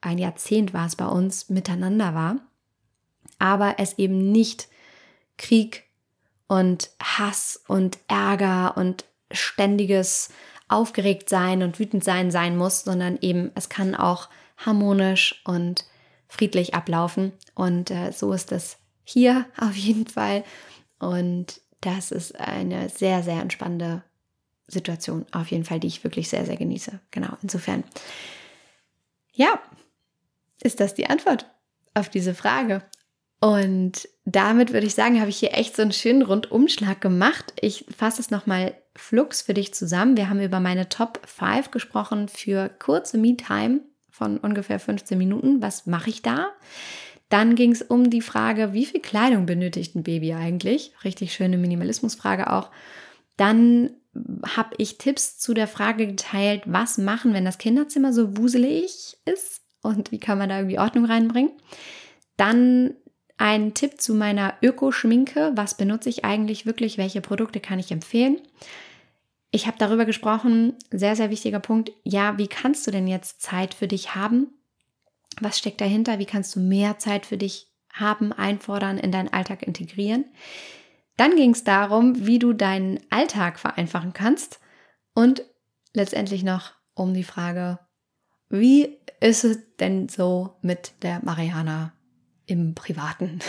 ein 0.00 0.18
Jahrzehnt 0.18 0.72
war 0.72 0.86
es 0.86 0.96
bei 0.96 1.06
uns 1.06 1.50
miteinander 1.50 2.14
war, 2.14 2.36
aber 3.38 3.74
es 3.78 3.98
eben 3.98 4.32
nicht 4.32 4.68
Krieg, 5.36 5.84
und 6.52 6.90
Hass 7.02 7.62
und 7.66 7.98
Ärger 8.08 8.76
und 8.76 9.06
ständiges 9.30 10.28
aufgeregt 10.68 11.30
sein 11.30 11.62
und 11.62 11.78
wütend 11.78 12.04
sein 12.04 12.30
sein 12.30 12.58
muss, 12.58 12.84
sondern 12.84 13.16
eben 13.22 13.50
es 13.54 13.70
kann 13.70 13.94
auch 13.94 14.28
harmonisch 14.58 15.40
und 15.46 15.86
friedlich 16.28 16.74
ablaufen. 16.74 17.32
Und 17.54 17.90
äh, 17.90 18.12
so 18.12 18.34
ist 18.34 18.52
es 18.52 18.76
hier 19.02 19.46
auf 19.56 19.74
jeden 19.74 20.06
Fall. 20.06 20.44
Und 20.98 21.62
das 21.80 22.10
ist 22.10 22.38
eine 22.38 22.90
sehr, 22.90 23.22
sehr 23.22 23.40
entspannende 23.40 24.02
Situation, 24.66 25.24
auf 25.32 25.50
jeden 25.50 25.64
Fall, 25.64 25.80
die 25.80 25.86
ich 25.86 26.04
wirklich 26.04 26.28
sehr, 26.28 26.44
sehr 26.44 26.56
genieße. 26.56 27.00
Genau, 27.12 27.34
insofern. 27.42 27.82
Ja, 29.32 29.58
ist 30.62 30.80
das 30.80 30.92
die 30.92 31.08
Antwort 31.08 31.46
auf 31.94 32.10
diese 32.10 32.34
Frage? 32.34 32.82
Und 33.42 34.08
damit 34.24 34.72
würde 34.72 34.86
ich 34.86 34.94
sagen, 34.94 35.18
habe 35.18 35.30
ich 35.30 35.38
hier 35.38 35.54
echt 35.54 35.74
so 35.74 35.82
einen 35.82 35.90
schönen 35.90 36.22
Rundumschlag 36.22 37.00
gemacht. 37.00 37.52
Ich 37.60 37.84
fasse 37.94 38.20
es 38.22 38.30
nochmal 38.30 38.72
flux 38.94 39.42
für 39.42 39.52
dich 39.52 39.74
zusammen. 39.74 40.16
Wir 40.16 40.30
haben 40.30 40.40
über 40.40 40.60
meine 40.60 40.88
Top 40.88 41.20
5 41.26 41.72
gesprochen 41.72 42.28
für 42.28 42.68
kurze 42.68 43.18
Me-Time 43.18 43.80
von 44.10 44.38
ungefähr 44.38 44.78
15 44.78 45.18
Minuten. 45.18 45.60
Was 45.60 45.86
mache 45.86 46.10
ich 46.10 46.22
da? 46.22 46.50
Dann 47.30 47.56
ging 47.56 47.72
es 47.72 47.82
um 47.82 48.10
die 48.10 48.20
Frage, 48.20 48.74
wie 48.74 48.86
viel 48.86 49.00
Kleidung 49.00 49.44
benötigt 49.44 49.96
ein 49.96 50.04
Baby 50.04 50.34
eigentlich? 50.34 50.92
Richtig 51.02 51.34
schöne 51.34 51.58
Minimalismusfrage 51.58 52.48
auch. 52.48 52.70
Dann 53.36 53.90
habe 54.54 54.76
ich 54.78 54.98
Tipps 54.98 55.38
zu 55.38 55.52
der 55.52 55.66
Frage 55.66 56.06
geteilt, 56.06 56.62
was 56.66 56.96
machen, 56.96 57.34
wenn 57.34 57.44
das 57.44 57.58
Kinderzimmer 57.58 58.12
so 58.12 58.36
wuselig 58.36 59.16
ist 59.24 59.62
und 59.82 60.12
wie 60.12 60.20
kann 60.20 60.38
man 60.38 60.48
da 60.48 60.58
irgendwie 60.58 60.78
Ordnung 60.78 61.06
reinbringen. 61.06 61.50
Dann 62.36 62.94
ein 63.38 63.74
Tipp 63.74 64.00
zu 64.00 64.14
meiner 64.14 64.54
Öko-Schminke. 64.62 65.52
Was 65.54 65.76
benutze 65.76 66.08
ich 66.08 66.24
eigentlich 66.24 66.66
wirklich? 66.66 66.98
Welche 66.98 67.20
Produkte 67.20 67.60
kann 67.60 67.78
ich 67.78 67.90
empfehlen? 67.90 68.40
Ich 69.50 69.66
habe 69.66 69.76
darüber 69.78 70.04
gesprochen, 70.06 70.76
sehr, 70.90 71.14
sehr 71.14 71.30
wichtiger 71.30 71.60
Punkt. 71.60 71.92
Ja, 72.04 72.38
wie 72.38 72.48
kannst 72.48 72.86
du 72.86 72.90
denn 72.90 73.06
jetzt 73.06 73.42
Zeit 73.42 73.74
für 73.74 73.86
dich 73.86 74.14
haben? 74.14 74.48
Was 75.40 75.58
steckt 75.58 75.80
dahinter? 75.80 76.18
Wie 76.18 76.24
kannst 76.24 76.56
du 76.56 76.60
mehr 76.60 76.98
Zeit 76.98 77.26
für 77.26 77.36
dich 77.36 77.68
haben, 77.92 78.32
einfordern, 78.32 78.96
in 78.96 79.12
deinen 79.12 79.32
Alltag 79.32 79.62
integrieren? 79.62 80.24
Dann 81.16 81.36
ging 81.36 81.50
es 81.50 81.64
darum, 81.64 82.26
wie 82.26 82.38
du 82.38 82.54
deinen 82.54 83.00
Alltag 83.10 83.58
vereinfachen 83.58 84.14
kannst 84.14 84.60
und 85.14 85.44
letztendlich 85.92 86.42
noch 86.42 86.72
um 86.94 87.12
die 87.12 87.24
Frage, 87.24 87.78
wie 88.48 88.98
ist 89.20 89.44
es 89.44 89.58
denn 89.76 90.08
so 90.08 90.56
mit 90.62 90.92
der 91.02 91.20
Mariana 91.24 91.92
im 92.46 92.74
Privaten? 92.74 93.40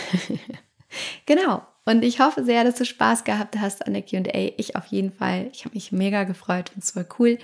genau. 1.26 1.62
Und 1.86 2.02
ich 2.02 2.20
hoffe 2.20 2.44
sehr, 2.44 2.64
dass 2.64 2.76
du 2.76 2.84
Spaß 2.84 3.24
gehabt 3.24 3.58
hast 3.58 3.86
an 3.86 3.92
der 3.92 4.02
QA. 4.02 4.52
Ich 4.56 4.74
auf 4.74 4.86
jeden 4.86 5.12
Fall. 5.12 5.50
Ich 5.52 5.64
habe 5.64 5.74
mich 5.74 5.92
mega 5.92 6.24
gefreut 6.24 6.72
und 6.74 6.82
es 6.82 6.96
war 6.96 7.04
cool. 7.18 7.38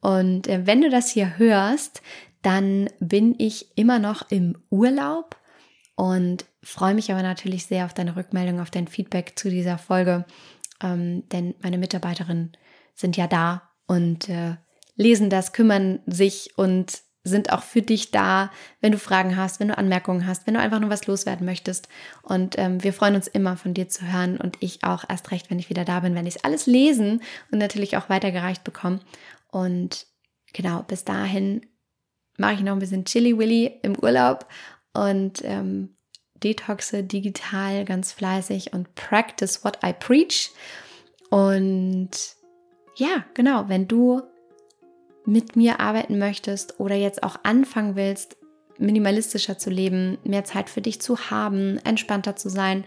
Und 0.00 0.48
äh, 0.48 0.66
wenn 0.66 0.82
du 0.82 0.90
das 0.90 1.10
hier 1.10 1.38
hörst, 1.38 2.02
dann 2.42 2.88
bin 3.00 3.34
ich 3.38 3.76
immer 3.76 3.98
noch 3.98 4.30
im 4.30 4.56
Urlaub 4.70 5.36
und 5.94 6.46
freue 6.62 6.94
mich 6.94 7.10
aber 7.10 7.22
natürlich 7.22 7.66
sehr 7.66 7.84
auf 7.84 7.94
deine 7.94 8.16
Rückmeldung, 8.16 8.60
auf 8.60 8.70
dein 8.70 8.88
Feedback 8.88 9.34
zu 9.36 9.50
dieser 9.50 9.78
Folge. 9.78 10.24
Ähm, 10.82 11.28
denn 11.30 11.54
meine 11.62 11.78
Mitarbeiterinnen 11.78 12.52
sind 12.94 13.16
ja 13.16 13.26
da 13.26 13.70
und 13.86 14.28
äh, 14.28 14.56
lesen 14.96 15.30
das, 15.30 15.52
kümmern 15.52 16.00
sich 16.06 16.56
und 16.56 17.02
sind 17.22 17.52
auch 17.52 17.62
für 17.62 17.82
dich 17.82 18.10
da, 18.10 18.50
wenn 18.80 18.92
du 18.92 18.98
Fragen 18.98 19.36
hast, 19.36 19.60
wenn 19.60 19.68
du 19.68 19.76
Anmerkungen 19.76 20.26
hast, 20.26 20.46
wenn 20.46 20.54
du 20.54 20.60
einfach 20.60 20.80
nur 20.80 20.90
was 20.90 21.06
loswerden 21.06 21.44
möchtest. 21.44 21.88
Und 22.22 22.58
ähm, 22.58 22.82
wir 22.82 22.92
freuen 22.92 23.14
uns 23.14 23.28
immer 23.28 23.56
von 23.56 23.74
dir 23.74 23.88
zu 23.88 24.10
hören 24.10 24.38
und 24.38 24.56
ich 24.60 24.84
auch 24.84 25.04
erst 25.08 25.30
recht, 25.30 25.50
wenn 25.50 25.58
ich 25.58 25.68
wieder 25.68 25.84
da 25.84 26.00
bin, 26.00 26.14
wenn 26.14 26.26
ich 26.26 26.36
es 26.36 26.44
alles 26.44 26.66
lesen 26.66 27.22
und 27.50 27.58
natürlich 27.58 27.96
auch 27.96 28.08
weitergereicht 28.08 28.64
bekomme. 28.64 29.00
Und 29.48 30.06
genau, 30.52 30.82
bis 30.82 31.04
dahin 31.04 31.66
mache 32.38 32.54
ich 32.54 32.60
noch 32.60 32.72
ein 32.72 32.78
bisschen 32.78 33.04
Chili 33.04 33.36
Willy 33.36 33.80
im 33.82 33.98
Urlaub 33.98 34.46
und 34.94 35.42
ähm, 35.44 35.96
detoxe 36.42 37.04
digital 37.04 37.84
ganz 37.84 38.12
fleißig 38.12 38.72
und 38.72 38.94
practice 38.94 39.62
what 39.62 39.78
I 39.84 39.92
preach. 39.92 40.50
Und 41.28 42.10
ja, 42.96 43.24
genau, 43.34 43.68
wenn 43.68 43.86
du 43.88 44.22
mit 45.26 45.56
mir 45.56 45.80
arbeiten 45.80 46.18
möchtest 46.18 46.80
oder 46.80 46.94
jetzt 46.94 47.22
auch 47.22 47.36
anfangen 47.42 47.96
willst, 47.96 48.36
minimalistischer 48.78 49.58
zu 49.58 49.70
leben, 49.70 50.18
mehr 50.24 50.44
Zeit 50.44 50.70
für 50.70 50.80
dich 50.80 51.00
zu 51.00 51.30
haben, 51.30 51.78
entspannter 51.84 52.36
zu 52.36 52.48
sein, 52.48 52.84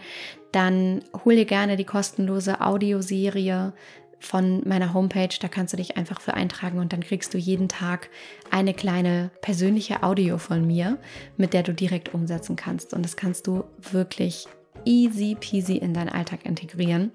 dann 0.52 1.02
hol 1.24 1.36
dir 1.36 1.44
gerne 1.44 1.76
die 1.76 1.84
kostenlose 1.84 2.60
Audioserie 2.60 3.72
von 4.18 4.62
meiner 4.66 4.94
Homepage. 4.94 5.36
Da 5.40 5.48
kannst 5.48 5.72
du 5.72 5.76
dich 5.76 5.96
einfach 5.96 6.20
für 6.20 6.34
eintragen 6.34 6.78
und 6.78 6.92
dann 6.92 7.00
kriegst 7.00 7.32
du 7.34 7.38
jeden 7.38 7.68
Tag 7.68 8.10
eine 8.50 8.74
kleine 8.74 9.30
persönliche 9.40 10.02
Audio 10.02 10.38
von 10.38 10.66
mir, 10.66 10.98
mit 11.36 11.52
der 11.52 11.62
du 11.62 11.72
direkt 11.72 12.14
umsetzen 12.14 12.56
kannst. 12.56 12.94
Und 12.94 13.04
das 13.04 13.16
kannst 13.16 13.46
du 13.46 13.64
wirklich 13.92 14.46
easy 14.84 15.36
peasy 15.38 15.76
in 15.76 15.94
deinen 15.94 16.08
Alltag 16.08 16.44
integrieren 16.44 17.12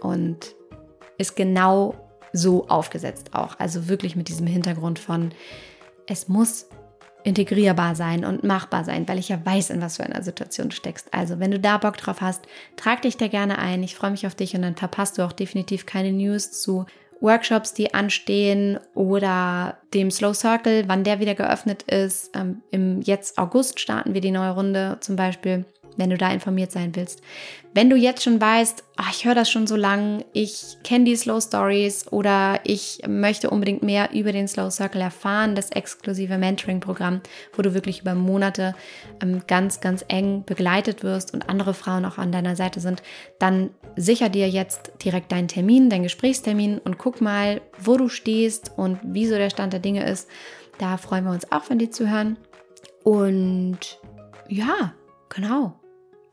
und 0.00 0.54
ist 1.18 1.36
genau 1.36 1.94
so 2.32 2.68
aufgesetzt 2.68 3.34
auch. 3.34 3.58
Also 3.58 3.88
wirklich 3.88 4.16
mit 4.16 4.28
diesem 4.28 4.46
Hintergrund 4.46 4.98
von, 4.98 5.30
es 6.06 6.28
muss 6.28 6.66
integrierbar 7.24 7.94
sein 7.94 8.24
und 8.24 8.44
machbar 8.44 8.84
sein, 8.84 9.06
weil 9.08 9.18
ich 9.18 9.28
ja 9.28 9.44
weiß, 9.44 9.70
in 9.70 9.82
was 9.82 9.96
für 9.96 10.04
einer 10.04 10.22
Situation 10.22 10.70
du 10.70 10.74
steckst. 10.74 11.12
Also, 11.12 11.38
wenn 11.38 11.50
du 11.50 11.60
da 11.60 11.78
Bock 11.78 11.96
drauf 11.96 12.20
hast, 12.20 12.46
trag 12.76 13.02
dich 13.02 13.16
da 13.16 13.28
gerne 13.28 13.58
ein. 13.58 13.82
Ich 13.82 13.94
freue 13.94 14.10
mich 14.10 14.26
auf 14.26 14.34
dich 14.34 14.54
und 14.54 14.62
dann 14.62 14.76
verpasst 14.76 15.18
du 15.18 15.22
auch 15.22 15.32
definitiv 15.32 15.86
keine 15.86 16.12
News 16.12 16.52
zu 16.62 16.86
Workshops, 17.20 17.74
die 17.74 17.92
anstehen 17.92 18.78
oder 18.94 19.78
dem 19.92 20.10
Slow 20.10 20.34
Circle, 20.34 20.84
wann 20.86 21.04
der 21.04 21.20
wieder 21.20 21.34
geöffnet 21.34 21.82
ist. 21.82 22.34
Ähm, 22.34 22.62
Im 22.70 23.02
jetzt 23.02 23.36
August 23.38 23.78
starten 23.78 24.14
wir 24.14 24.22
die 24.22 24.30
neue 24.30 24.52
Runde 24.52 24.96
zum 25.00 25.16
Beispiel 25.16 25.66
wenn 25.96 26.10
du 26.10 26.16
da 26.16 26.30
informiert 26.32 26.72
sein 26.72 26.94
willst. 26.94 27.22
Wenn 27.72 27.88
du 27.88 27.96
jetzt 27.96 28.24
schon 28.24 28.40
weißt, 28.40 28.82
ach, 28.96 29.10
ich 29.12 29.24
höre 29.24 29.36
das 29.36 29.48
schon 29.48 29.68
so 29.68 29.76
lang, 29.76 30.24
ich 30.32 30.76
kenne 30.82 31.04
die 31.04 31.14
Slow 31.14 31.40
Stories 31.40 32.10
oder 32.10 32.58
ich 32.64 33.02
möchte 33.06 33.50
unbedingt 33.50 33.84
mehr 33.84 34.10
über 34.12 34.32
den 34.32 34.48
Slow 34.48 34.70
Circle 34.70 35.00
erfahren, 35.00 35.54
das 35.54 35.70
exklusive 35.70 36.36
Mentoring-Programm, 36.36 37.20
wo 37.54 37.62
du 37.62 37.72
wirklich 37.72 38.00
über 38.00 38.14
Monate 38.14 38.74
ähm, 39.22 39.42
ganz, 39.46 39.80
ganz 39.80 40.04
eng 40.08 40.42
begleitet 40.44 41.04
wirst 41.04 41.32
und 41.32 41.48
andere 41.48 41.74
Frauen 41.74 42.04
auch 42.04 42.18
an 42.18 42.32
deiner 42.32 42.56
Seite 42.56 42.80
sind, 42.80 43.02
dann 43.38 43.70
sicher 43.96 44.28
dir 44.28 44.48
jetzt 44.48 44.92
direkt 45.04 45.30
deinen 45.30 45.48
Termin, 45.48 45.90
deinen 45.90 46.02
Gesprächstermin 46.02 46.78
und 46.78 46.98
guck 46.98 47.20
mal, 47.20 47.60
wo 47.78 47.96
du 47.96 48.08
stehst 48.08 48.72
und 48.76 48.98
wieso 49.04 49.36
der 49.36 49.50
Stand 49.50 49.72
der 49.72 49.80
Dinge 49.80 50.10
ist. 50.10 50.28
Da 50.78 50.96
freuen 50.96 51.24
wir 51.24 51.30
uns 51.30 51.52
auch 51.52 51.62
von 51.62 51.78
dir 51.78 51.90
zu 51.90 52.10
hören. 52.10 52.36
Und 53.04 54.00
ja, 54.48 54.94
genau 55.28 55.79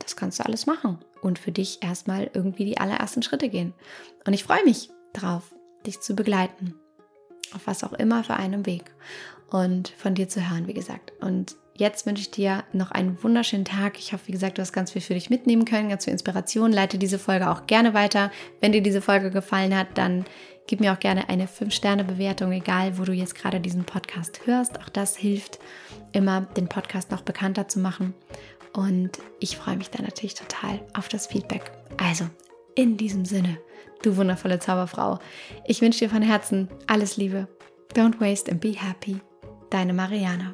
das 0.08 0.16
kannst 0.16 0.40
du 0.40 0.46
alles 0.46 0.66
machen 0.66 1.00
und 1.22 1.38
für 1.38 1.52
dich 1.52 1.84
erstmal 1.84 2.30
irgendwie 2.34 2.66
die 2.66 2.78
allerersten 2.78 3.22
Schritte 3.22 3.50
gehen. 3.50 3.74
Und 4.26 4.34
ich 4.34 4.44
freue 4.44 4.64
mich 4.64 4.90
drauf, 5.14 5.54
dich 5.86 6.00
zu 6.00 6.16
begleiten. 6.16 6.76
Auf 7.54 7.68
was 7.68 7.84
auch 7.84 7.94
immer 7.94 8.24
für 8.24 8.36
einen 8.36 8.66
Weg. 8.66 8.94
Und 9.50 9.90
von 9.98 10.16
dir 10.16 10.28
zu 10.28 10.50
hören, 10.50 10.68
wie 10.68 10.74
gesagt. 10.74 11.14
Und 11.22 11.56
jetzt 11.76 12.06
wünsche 12.06 12.22
ich 12.22 12.32
dir 12.32 12.64
noch 12.74 12.92
einen 12.92 13.22
wunderschönen 13.24 13.66
Tag. 13.66 13.98
Ich 14.00 14.14
hoffe, 14.14 14.28
wie 14.28 14.34
gesagt, 14.34 14.58
du 14.58 14.62
hast 14.62 14.74
ganz 14.74 14.92
viel 14.92 15.02
für 15.02 15.14
dich 15.14 15.30
mitnehmen 15.30 15.66
können, 15.66 15.90
ganz 15.90 16.06
viel 16.06 16.14
Inspiration. 16.14 16.72
Leite 16.72 16.98
diese 16.98 17.20
Folge 17.20 17.50
auch 17.50 17.68
gerne 17.68 17.94
weiter. 17.94 18.32
Wenn 18.60 18.72
dir 18.72 18.82
diese 18.82 19.02
Folge 19.02 19.32
gefallen 19.32 19.76
hat, 19.76 19.88
dann 19.96 20.26
gib 20.68 20.82
mir 20.82 20.94
auch 20.94 21.00
gerne 21.00 21.30
eine 21.30 21.48
5-Sterne-Bewertung, 21.48 22.52
egal 22.52 22.98
wo 22.98 23.04
du 23.04 23.14
jetzt 23.14 23.36
gerade 23.36 23.60
diesen 23.60 23.86
Podcast 23.86 24.46
hörst. 24.46 24.80
Auch 24.80 24.90
das 24.90 25.16
hilft 25.16 25.60
immer, 26.12 26.42
den 26.42 26.68
Podcast 26.68 27.12
noch 27.12 27.22
bekannter 27.22 27.68
zu 27.68 27.80
machen. 27.80 28.14
Und 28.74 29.12
ich 29.40 29.58
freue 29.58 29.78
mich 29.78 29.90
dann 29.90 30.06
natürlich 30.06 30.36
total 30.36 30.80
auf 30.94 31.10
das 31.10 31.28
Feedback. 31.28 31.72
Also, 31.98 32.26
in 32.76 32.98
diesem 32.98 33.26
Sinne, 33.26 33.58
du 34.04 34.18
wundervolle 34.18 34.60
Zauberfrau, 34.60 35.20
ich 35.66 35.82
wünsche 35.82 36.00
dir 36.00 36.10
von 36.10 36.22
Herzen 36.22 36.70
alles 36.86 37.18
Liebe. 37.18 37.48
Don't 37.94 38.20
waste 38.20 38.52
and 38.52 38.62
be 38.62 38.74
happy. 38.74 39.20
Deine 39.70 39.94
Mariana. 39.94 40.54